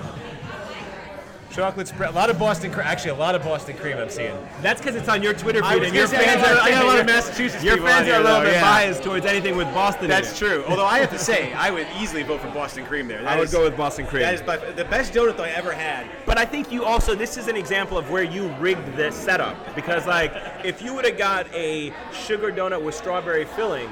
[1.55, 2.09] chocolate spread.
[2.09, 2.85] A lot of Boston cream.
[2.85, 4.35] Actually, a lot of Boston cream I'm seeing.
[4.61, 6.61] That's because it's on your Twitter feed, and your gonna say, I fans are.
[6.61, 8.53] I got a lot of Massachusetts Your people fans are a here, little though, bit
[8.53, 8.61] yeah.
[8.61, 10.05] biased towards anything with Boston.
[10.05, 10.45] in That's it.
[10.45, 10.63] true.
[10.67, 13.21] Although I have to say, I would easily vote for Boston cream there.
[13.21, 14.23] That I would is- go with Boston cream.
[14.23, 16.07] That is by, the best donut I ever had.
[16.25, 19.55] But I think you also this is an example of where you rigged the setup
[19.75, 20.33] because like
[20.63, 23.89] if you would have got a sugar donut with strawberry filling,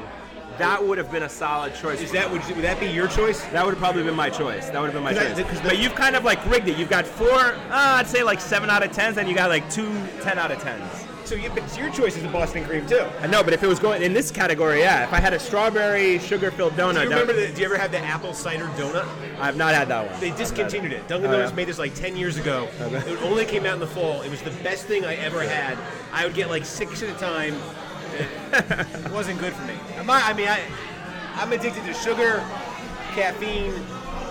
[0.58, 2.02] that would have been a solid choice.
[2.02, 3.42] Is that would, would that be your choice?
[3.46, 4.70] that would have probably been my choice.
[4.70, 6.78] That would have been my 'Cause I- the- but you've kind of like rigged it.
[6.78, 9.70] You've got four, uh, I'd say like seven out of tens, and you got like
[9.72, 9.92] two
[10.22, 10.84] 10 out of tens.
[11.26, 13.06] So you, but your choice is the Boston cream too.
[13.22, 15.06] I know, but if it was going in this category, yeah.
[15.06, 17.32] If I had a strawberry sugar-filled donut, Do you remember?
[17.32, 19.08] The, do you ever have the apple cider donut?
[19.40, 20.20] I've not had that one.
[20.20, 21.08] They discontinued it.
[21.08, 21.56] Dunkin' Oh, Donuts yeah?
[21.56, 22.68] made this like 10 years ago.
[22.82, 24.22] It only came out in the fall.
[24.22, 25.78] It was the best thing I ever had.
[26.12, 27.56] I would get like six at a time.
[28.14, 29.74] It wasn't good for me.
[30.06, 30.62] Not- I mean, I,
[31.36, 32.44] I'm addicted to sugar,
[33.16, 33.74] caffeine,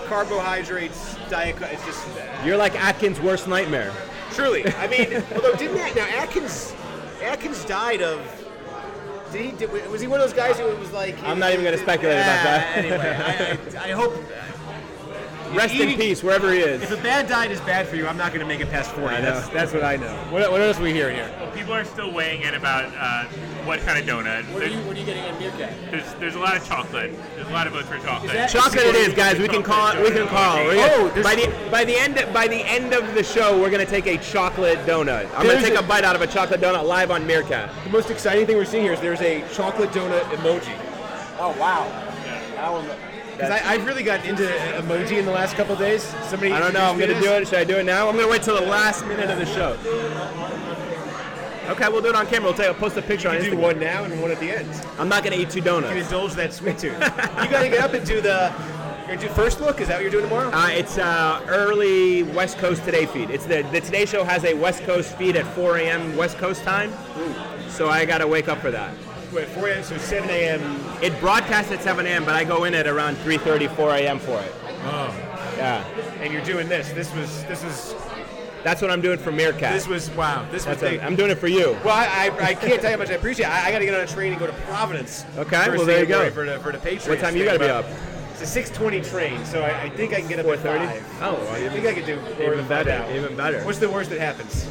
[0.07, 1.55] carbohydrates, diet.
[1.61, 2.05] It's just
[2.45, 3.91] You're like Atkins' worst nightmare.
[4.31, 4.65] truly.
[4.77, 6.73] I mean, although didn't that now Atkins?
[7.21, 8.21] Atkins died of.
[9.31, 9.51] Did he?
[9.51, 11.21] Did, was he one of those guys who was like?
[11.23, 12.77] I'm not even gonna speculate about that.
[12.77, 12.97] Anyway,
[13.77, 14.13] I, I, I hope.
[15.55, 16.81] Rest in peace, wherever he is.
[16.83, 18.91] If a bad diet is bad for you, I'm not going to make it past
[18.91, 19.07] 40.
[19.15, 19.33] I know.
[19.33, 20.13] That's, that's what I know.
[20.29, 21.31] What, what else are we hearing here?
[21.39, 23.25] Well, people are still weighing in about uh,
[23.65, 24.51] what kind of donut.
[24.53, 25.73] What are you, what are you getting on Meerkat?
[25.91, 27.13] there's, there's a lot of chocolate.
[27.35, 28.33] There's a lot of votes for chocolate.
[28.33, 29.39] that- Chocolate it is, guys.
[29.39, 30.01] We can call it.
[30.03, 30.67] We can call it.
[30.67, 33.69] We're gonna- Oh, by the by the end by the end of the show, we're
[33.71, 35.25] gonna take a chocolate donut.
[35.35, 37.71] I'm gonna take a, a- bite out of a chocolate donut live on Meerkat.
[37.83, 40.75] The most exciting thing we're seeing here is there's a chocolate donut emoji.
[41.39, 41.87] Oh, wow.
[43.33, 46.03] Because I've really gotten into emoji in the last couple days.
[46.27, 46.85] Somebody I don't know.
[46.85, 47.47] I'm gonna do it.
[47.47, 48.07] Should I do it now?
[48.07, 49.77] I'm gonna wait till the last minute of the show.
[51.69, 52.49] Okay, we'll do it on camera.
[52.49, 52.67] We'll take.
[52.67, 53.45] I'll post a picture on this.
[53.45, 54.69] You do one now and one at the end.
[54.99, 55.93] I'm not gonna eat two donuts.
[55.95, 56.93] You indulge that sweet tooth.
[56.93, 58.53] you got to get up and do the.
[59.07, 59.81] You're gonna do first look.
[59.81, 60.49] Is that what you're doing tomorrow?
[60.51, 63.29] Uh, it's uh, early West Coast Today feed.
[63.29, 66.15] It's the the Today Show has a West Coast feed at 4 a.m.
[66.17, 66.93] West Coast time,
[67.69, 68.93] so I gotta wake up for that.
[69.33, 69.83] Wait, 4 a.m.
[69.83, 70.61] So 7 a.m.
[71.01, 74.19] It broadcasts at 7 a.m., but I go in at around 3:30, 4 a.m.
[74.19, 74.53] for it.
[74.85, 75.15] Oh.
[75.57, 75.85] Yeah,
[76.19, 76.91] And you're doing this.
[76.91, 77.43] This was.
[77.45, 77.95] This is
[78.63, 79.73] that's what I'm doing for Meerkat.
[79.73, 80.09] This was.
[80.11, 80.47] Wow.
[80.51, 80.79] This was.
[80.79, 81.77] That's I'm doing it for you.
[81.83, 83.51] Well, I, I, I can't tell you how much I appreciate it.
[83.51, 85.25] I, I got to get on a train and go to Providence.
[85.37, 86.31] Okay, first well, there thing you go.
[86.31, 87.07] For the, for the Patriots.
[87.07, 87.85] What time you thing, gotta be but up?
[88.39, 90.63] It's a 6:20 train, so I, I think I can get up at 4:30?
[90.63, 91.21] 5.
[91.21, 93.63] Oh, well, I think I could do four even to five better, even better.
[93.63, 94.67] What's the worst that happens?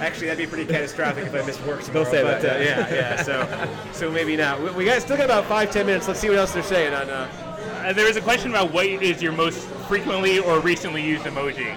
[0.00, 2.04] Actually, that'd be pretty catastrophic if I missed work tomorrow.
[2.04, 3.22] They'll say but, that, Uh, yeah, yeah.
[3.22, 4.60] So, so maybe not.
[4.60, 6.08] We, we got still got about five, ten minutes.
[6.08, 7.08] Let's see what else they're saying on.
[7.10, 7.28] Uh,
[7.84, 11.76] Uh, there was a question about what is your most frequently or recently used emoji.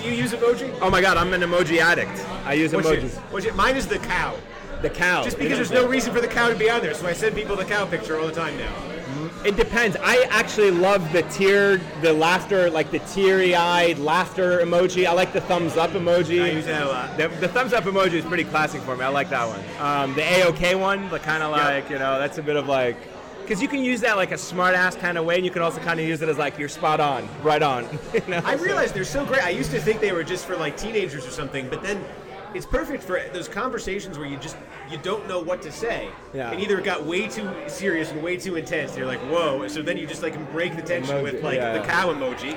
[0.00, 0.74] do you use emoji?
[0.80, 2.24] Oh my God, I'm an emoji addict.
[2.46, 3.16] I use What's your- emojis.
[3.30, 4.34] what's your- mine is the cow.
[4.80, 5.22] The cow.
[5.24, 7.34] Just because there's no reason for the cow to be on there, so I send
[7.36, 8.72] people the cow picture all the time now.
[9.44, 9.96] It depends.
[10.02, 15.06] I actually love the tear, the laughter, like the teary-eyed laughter emoji.
[15.06, 16.42] I like the thumbs up emoji.
[16.42, 17.16] I use that a lot.
[17.16, 19.04] The, the thumbs up emoji is pretty classic for me.
[19.04, 19.60] I like that one.
[19.80, 22.96] Um, the AOK one, the kind of like, you know, that's a bit of like,
[23.42, 25.62] because you can use that like a smart ass kind of way, and you can
[25.62, 27.84] also kind of use it as like you're spot on, right on.
[28.12, 28.42] you know?
[28.44, 29.42] I So- realize they're so great.
[29.44, 32.04] I used to think they were just for like teenagers or something, but then
[32.54, 34.56] it's perfect for those conversations where you just
[34.90, 36.08] you don't know what to say.
[36.32, 36.50] Yeah.
[36.50, 38.90] And either it got way too serious and way too intense.
[38.92, 39.68] and You're like, whoa.
[39.68, 42.56] So then you just like break the tension Emoji, with like yeah, the cow emoji.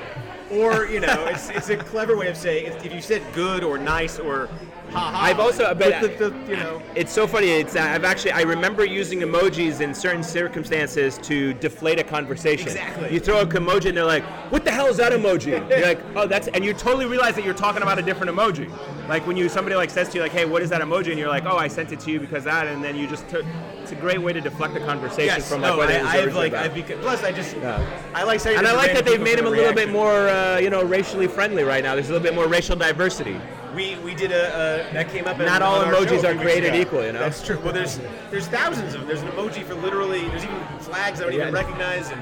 [0.52, 3.64] Or, you know, it's, it's a clever way of saying if, if you said good
[3.64, 4.50] or nice or
[4.92, 5.22] ha ha.
[5.24, 6.82] I've also, but the, the, you know.
[6.96, 7.48] it's so funny.
[7.48, 12.68] It's I've actually I remember using emojis in certain circumstances to deflate a conversation.
[12.68, 13.14] Exactly.
[13.14, 16.02] You throw a emoji and they're like, "What the hell is that emoji?" you're like,
[16.16, 18.70] "Oh, that's," and you totally realize that you're talking about a different emoji.
[19.12, 21.20] Like when you somebody like says to you like, "Hey, what is that emoji?" and
[21.20, 23.46] you're like, "Oh, I sent it to you because that," and then you just took.
[23.82, 26.28] It's a great way to deflect the conversation Yes, from like no, what I, it
[26.28, 26.54] was I've like.
[26.54, 27.86] I've become, plus I just Yeah.
[28.14, 30.60] I like saying and I like that they've made them a little bit more, uh,
[30.60, 31.94] you know, racially friendly right now.
[31.94, 33.38] There's a little bit more racial diversity.
[33.76, 35.38] We we did a, a that came up.
[35.42, 37.20] in- Not all on our emojis are created equal, you know?
[37.20, 37.60] That's true.
[37.60, 38.00] Well, there's
[38.30, 39.10] there's thousands of them.
[39.10, 40.22] There's an emoji for literally.
[40.30, 42.10] There's even flags I don't even recognize.
[42.12, 42.22] And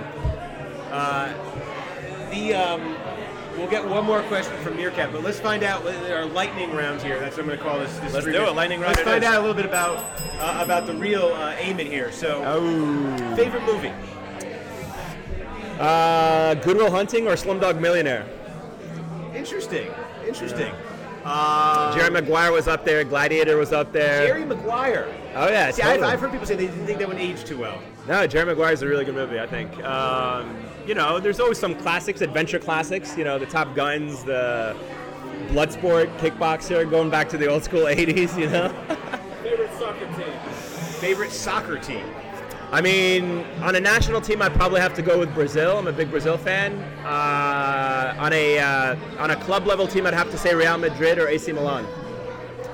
[0.92, 1.34] uh,
[2.32, 2.82] the um,
[3.58, 7.20] we'll get one more question from Meerkat, but let's find out our lightning round here.
[7.20, 7.98] That's what I'm going to call this.
[8.00, 8.56] this Let's do it.
[8.56, 9.98] Lightning round Let's find out a little bit about
[10.40, 12.12] uh, about the real uh, Ayman here.
[12.12, 13.36] So, Oh.
[13.36, 13.92] favorite movie.
[15.80, 18.26] Uh, Good Will Hunting or Slumdog Millionaire?
[19.34, 19.90] Interesting.
[20.28, 20.74] Interesting.
[21.24, 23.04] Uh, Jerry Maguire was up there.
[23.04, 24.26] Gladiator was up there.
[24.26, 25.08] Jerry Maguire.
[25.36, 26.04] oh yeah, See, totally.
[26.04, 27.82] I've, I've heard people say they didn't think that would age too well.
[28.08, 29.40] no, Jerry Maguire is a really good movie.
[29.40, 29.72] I think.
[29.84, 30.56] Um,
[30.90, 33.16] you know, there's always some classics, adventure classics.
[33.16, 34.76] You know, the Top Guns, the
[35.50, 38.36] Bloodsport, Kickboxer, going back to the old school '80s.
[38.38, 38.70] You know.
[39.44, 40.34] Favorite soccer team?
[41.00, 42.04] Favorite soccer team.
[42.72, 45.78] I mean, on a national team, I'd probably have to go with Brazil.
[45.78, 46.80] I'm a big Brazil fan.
[47.06, 51.20] Uh, on a uh, on a club level team, I'd have to say Real Madrid
[51.20, 51.84] or AC Milan.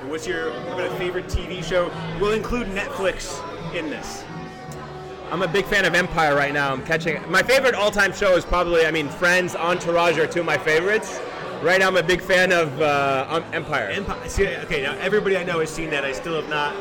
[0.08, 1.92] What's your what about a favorite TV show?
[2.18, 3.42] We'll include Netflix
[3.74, 4.24] in this.
[5.30, 6.72] I'm a big fan of Empire right now.
[6.72, 10.46] I'm catching my favorite all-time show is probably, I mean, Friends, Entourage are two of
[10.46, 11.18] my favorites.
[11.62, 13.88] Right now, I'm a big fan of uh, um, Empire.
[13.88, 14.28] Empire.
[14.28, 16.04] See, okay, now everybody I know has seen that.
[16.04, 16.74] I still have not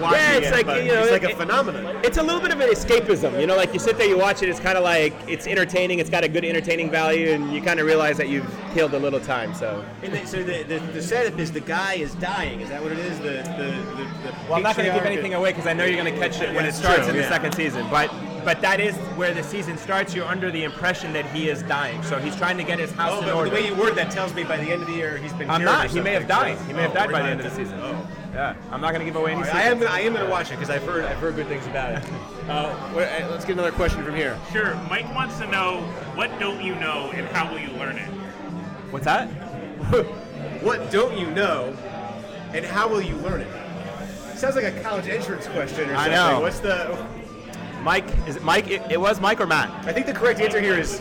[0.00, 2.00] watched Yeah, it it's yet, like, but you know, it's like it- a phenomenon.
[2.02, 3.56] It's a little bit of an escapism, you know.
[3.56, 4.48] Like you sit there, you watch it.
[4.48, 5.98] It's kind of like it's entertaining.
[5.98, 8.98] It's got a good entertaining value, and you kind of realize that you've killed a
[8.98, 9.54] little time.
[9.54, 12.60] So, And the, so the, the, the setup is the guy is dying.
[12.62, 13.18] Is that what it is?
[13.18, 15.84] The the, the, the well, I'm not going to give anything away because I know
[15.84, 17.28] you're going to catch it when Yeah, it starts true, in the yeah.
[17.28, 17.86] second season.
[17.90, 18.10] But
[18.44, 20.14] but that is where the season starts.
[20.14, 23.12] You're under the impression that he is dying, so he's trying to get his house
[23.14, 23.50] Oh, in but order.
[23.50, 25.48] the way you word that tells me by the end of the year he's been.
[25.50, 25.90] I'm cured not.
[25.90, 26.58] He may have died.
[26.66, 27.78] He may have Oh, died by the end of the season.
[27.82, 28.06] Oh.
[28.34, 29.40] Yeah, I'm not going to give away any.
[29.42, 29.78] All right, I am.
[29.78, 31.04] Gonna, I am going to watch it because I've heard.
[31.04, 32.04] I've heard good things about it.
[32.42, 32.50] Uh,
[32.96, 34.36] uh, let's get another question from here.
[34.50, 34.74] Sure.
[34.90, 35.80] Mike wants to know
[36.16, 38.08] what don't you know and how will you learn it?
[38.90, 39.28] What's that?
[40.60, 41.76] What don't you know,
[42.52, 43.48] and how will you learn it?
[44.36, 46.12] Sounds like a college entrance question or I something.
[46.14, 46.40] know.
[46.40, 47.06] What's the?
[47.82, 48.06] Mike?
[48.26, 48.68] Is it Mike?
[48.68, 49.70] It, it was Mike or Matt?
[49.86, 51.00] I think the correct answer here is.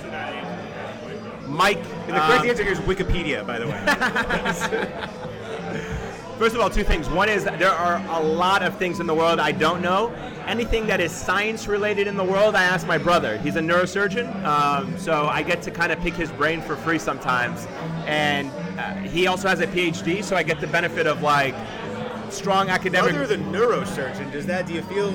[1.48, 1.78] Mike.
[1.78, 5.08] And the correct um, answer here is Wikipedia, by the way.
[6.42, 7.08] First of all, two things.
[7.08, 10.12] One is that there are a lot of things in the world I don't know.
[10.48, 13.38] Anything that is science related in the world, I ask my brother.
[13.38, 16.98] He's a neurosurgeon, um, so I get to kind of pick his brain for free
[16.98, 17.68] sometimes.
[18.08, 21.54] And uh, he also has a PhD, so I get the benefit of like
[22.32, 23.14] strong academic.
[23.14, 24.66] Other than neurosurgeon, does that?
[24.66, 25.12] Do you feel?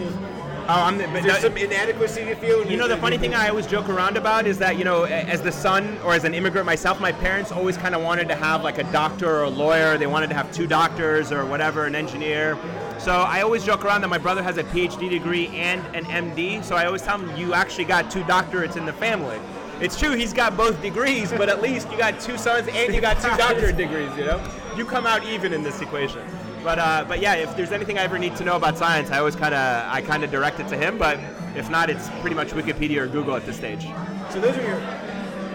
[0.68, 2.66] Oh, I'm the, but Is there no- some inadequacy you feel?
[2.66, 5.42] You know, the funny thing I always joke around about is that, you know, as
[5.42, 8.62] the son or as an immigrant myself, my parents always kind of wanted to have
[8.62, 9.96] like a doctor or a lawyer.
[9.98, 12.58] They wanted to have two doctors or whatever, an engineer.
[12.98, 16.64] So I always joke around that my brother has a PhD degree and an MD.
[16.64, 19.38] So I always tell him, you actually got two doctorates in the family.
[19.80, 23.00] It's true, he's got both degrees, but at least you got two sons and you
[23.00, 24.42] got two doctorate degrees, you know?
[24.74, 26.26] You come out even in this equation.
[26.66, 29.20] But uh, but yeah, if there's anything I ever need to know about science, I
[29.20, 30.98] always kind of I kind of direct it to him.
[30.98, 31.16] But
[31.54, 33.86] if not, it's pretty much Wikipedia or Google at this stage.
[34.30, 34.80] So those are your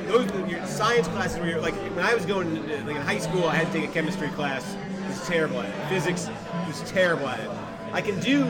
[0.07, 3.01] those are your science classes where you're like when I was going to, like in
[3.01, 4.77] high school I had to take a chemistry class.
[5.03, 5.89] It was terrible at it.
[5.89, 6.29] Physics
[6.65, 7.49] was terrible at it.
[7.91, 8.49] I can do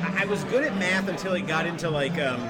[0.00, 2.40] I was good at math until I got into like um,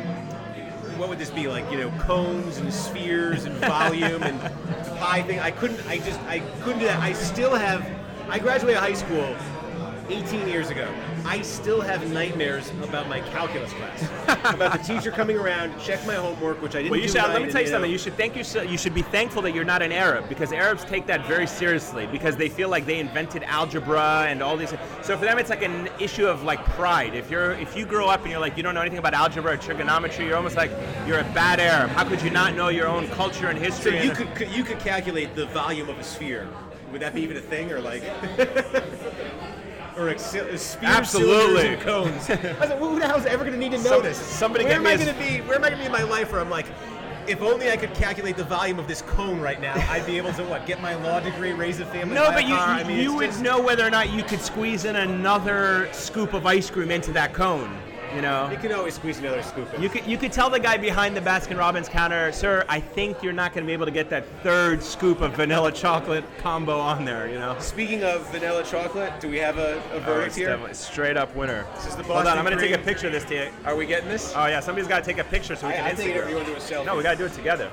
[0.96, 4.40] what would this be like you know cones and spheres and volume and
[4.98, 5.40] pi thing.
[5.40, 7.00] I couldn't I just I couldn't do that.
[7.00, 7.86] I still have
[8.32, 9.36] I graduated high school
[10.08, 10.88] 18 years ago.
[11.26, 14.08] I still have nightmares about my calculus class.
[14.54, 17.18] about the teacher coming around, check my homework, which I didn't Well, you do should.
[17.22, 17.90] right, Let me tell you something.
[17.90, 18.42] You should thank you.
[18.68, 22.06] You should be thankful that you're not an Arab because Arabs take that very seriously
[22.06, 24.70] because they feel like they invented algebra and all these.
[25.02, 27.14] So for them, it's like an issue of like pride.
[27.14, 29.52] If you're if you grow up and you're like you don't know anything about algebra
[29.52, 30.70] or trigonometry, you're almost like
[31.06, 31.90] you're a bad Arab.
[31.90, 34.02] How could you not know your own culture and So history?
[34.04, 36.48] you and- could you could calculate the volume of a sphere.
[36.92, 38.02] Would that be even a thing, or like,
[39.96, 40.40] or a, cy-
[40.82, 41.06] Absolutely.
[41.06, 42.30] cylinders, and cones?
[42.30, 44.18] I was like, who the hell is ever going to need to know Some- this?
[44.18, 45.40] somebody where am I going to be?
[45.40, 46.66] Where am I going to be in my life where I'm like,
[47.26, 50.32] if only I could calculate the volume of this cone right now, I'd be able
[50.34, 50.66] to what?
[50.66, 52.14] Get my law degree, raise a family.
[52.14, 52.68] no, but you, car.
[52.68, 55.88] I you, mean, you would just- know whether or not you could squeeze in another
[55.92, 57.74] scoop of ice cream into that cone.
[58.14, 58.50] You know.
[58.50, 59.82] You can always squeeze another scoop in.
[59.82, 63.22] You could, you could tell the guy behind the Baskin Robbins counter, sir, I think
[63.22, 66.78] you're not going to be able to get that third scoop of vanilla chocolate combo
[66.78, 67.56] on there, you know?
[67.58, 70.48] Speaking of vanilla chocolate, do we have a, a Oh, verdict it's here?
[70.48, 71.66] definitely straight up winner.
[71.76, 73.50] This is the Hold on, I'm going to take a picture of this to you.
[73.64, 74.32] Are we getting this?
[74.36, 76.28] Oh, yeah, somebody's got to take a picture so we I, can I Instagram.
[76.28, 76.84] you want to do a selfie.
[76.86, 77.70] No, we got to do it together.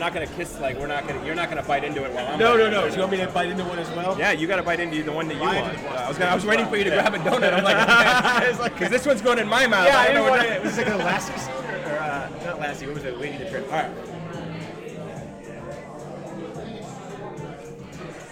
[0.00, 2.26] We're not to kiss, like, we're not to, you're not to bite into it while
[2.26, 2.80] I'm No, no, no.
[2.80, 2.94] Do it.
[2.94, 4.18] you want me to bite into one as well?
[4.18, 5.78] Yeah, you got to bite into the one that you Mine want.
[5.78, 7.52] Uh, I was gonna, I was waiting for you to grab a donut.
[7.52, 7.62] I'm
[8.58, 9.86] like, because this one's going in my mouth.
[9.86, 10.60] Yeah, I didn't know what- to.
[10.60, 11.36] Was like an elastic?
[11.90, 12.86] Or, uh, not Lassie.
[12.86, 13.18] What was it?
[13.18, 13.64] Lady the Trip.
[13.66, 13.90] All right.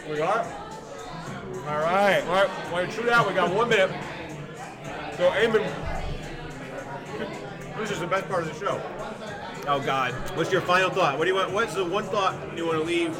[0.08, 0.46] We got.
[1.66, 2.22] All right.
[2.22, 2.72] All right.
[2.72, 3.28] Want to shoot out?
[3.28, 3.90] We got one minute.
[5.16, 5.66] So, Ayman,
[7.78, 8.80] this is the best part of the show.
[9.70, 10.14] Oh, God.
[10.34, 11.18] What's your final thought?
[11.18, 11.52] What do you want?
[11.52, 13.14] What's the one thought you want to leave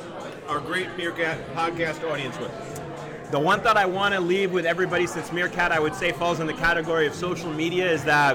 [0.49, 3.31] our great Meerkat podcast audience with?
[3.31, 6.41] The one thought I want to leave with everybody since Meerkat, I would say, falls
[6.41, 8.35] in the category of social media is that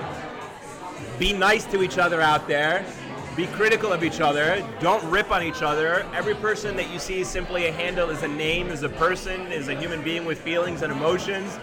[1.18, 2.86] be nice to each other out there.
[3.36, 4.64] Be critical of each other.
[4.80, 6.06] Don't rip on each other.
[6.14, 9.52] Every person that you see is simply a handle, is a name, is a person,
[9.52, 11.58] is a human being with feelings and emotions.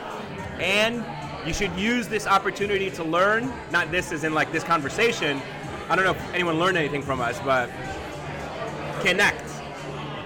[0.58, 1.04] And
[1.46, 3.52] you should use this opportunity to learn.
[3.70, 5.40] Not this as in like this conversation.
[5.90, 7.68] I don't know if anyone learned anything from us, but
[9.02, 9.50] connect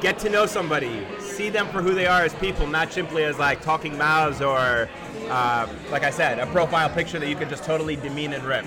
[0.04, 3.38] get to know somebody, see them for who they are as people, not simply as
[3.38, 4.86] like talking mouths or,
[5.30, 8.66] uh, like I said, a profile picture that you can just totally demean and rip.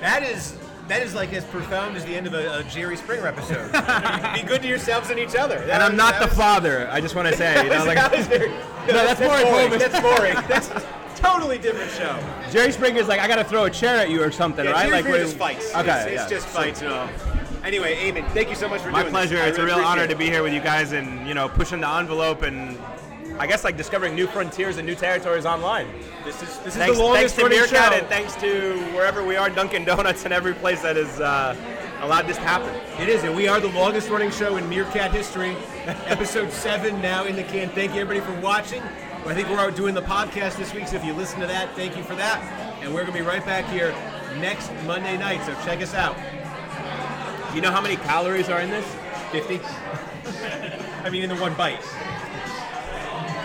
[0.00, 3.26] That is That is like as profound as the end of a, a Jerry Springer
[3.26, 3.72] episode.
[4.34, 5.56] Be good to yourselves and each other.
[5.56, 6.86] And I'm not the father.
[6.92, 9.78] I just want to say, you know, like that was very, no, that's boring, boring.
[9.78, 10.34] That's boring.
[10.48, 10.68] That's
[11.16, 12.18] totally different show.
[12.50, 14.82] Jerry Springer's like, I gotta throw a chair at you or something, Yeah, right?
[14.82, 15.74] Jerry like Springer we- just fights.
[15.74, 17.08] Okay, it's, it's just fights and all.
[17.64, 19.34] Anyway, Ayman, thank you so much for My doing pleasure.
[19.36, 19.44] this.
[19.44, 21.48] I It's a real honor appreciate to be here with you guys and you know
[21.48, 22.78] pushing the envelope and
[23.38, 25.88] I guess like discovering new frontiers and new territories online.
[26.24, 27.98] This is this is the longest thanks to running Meerkat show.
[27.98, 31.54] and thanks to wherever we are, Dunkin' Donuts and every place that has uh,
[32.00, 32.72] allowed this to happen.
[33.02, 35.54] It is, and we are the longest running show in Meerkat history.
[36.06, 37.68] Episode seven now in the can.
[37.70, 38.82] Thank you everybody for watching.
[39.28, 41.74] I think we're out doing the podcast this week, so if you listen to that,
[41.74, 42.40] thank you for that.
[42.80, 43.92] And we're gonna be right back here
[44.38, 45.44] next Monday night.
[45.44, 46.16] So check us out.
[47.50, 48.86] Do you know how many calories are in this?
[49.32, 49.60] Fifty.
[51.04, 51.82] I mean, in the one bite.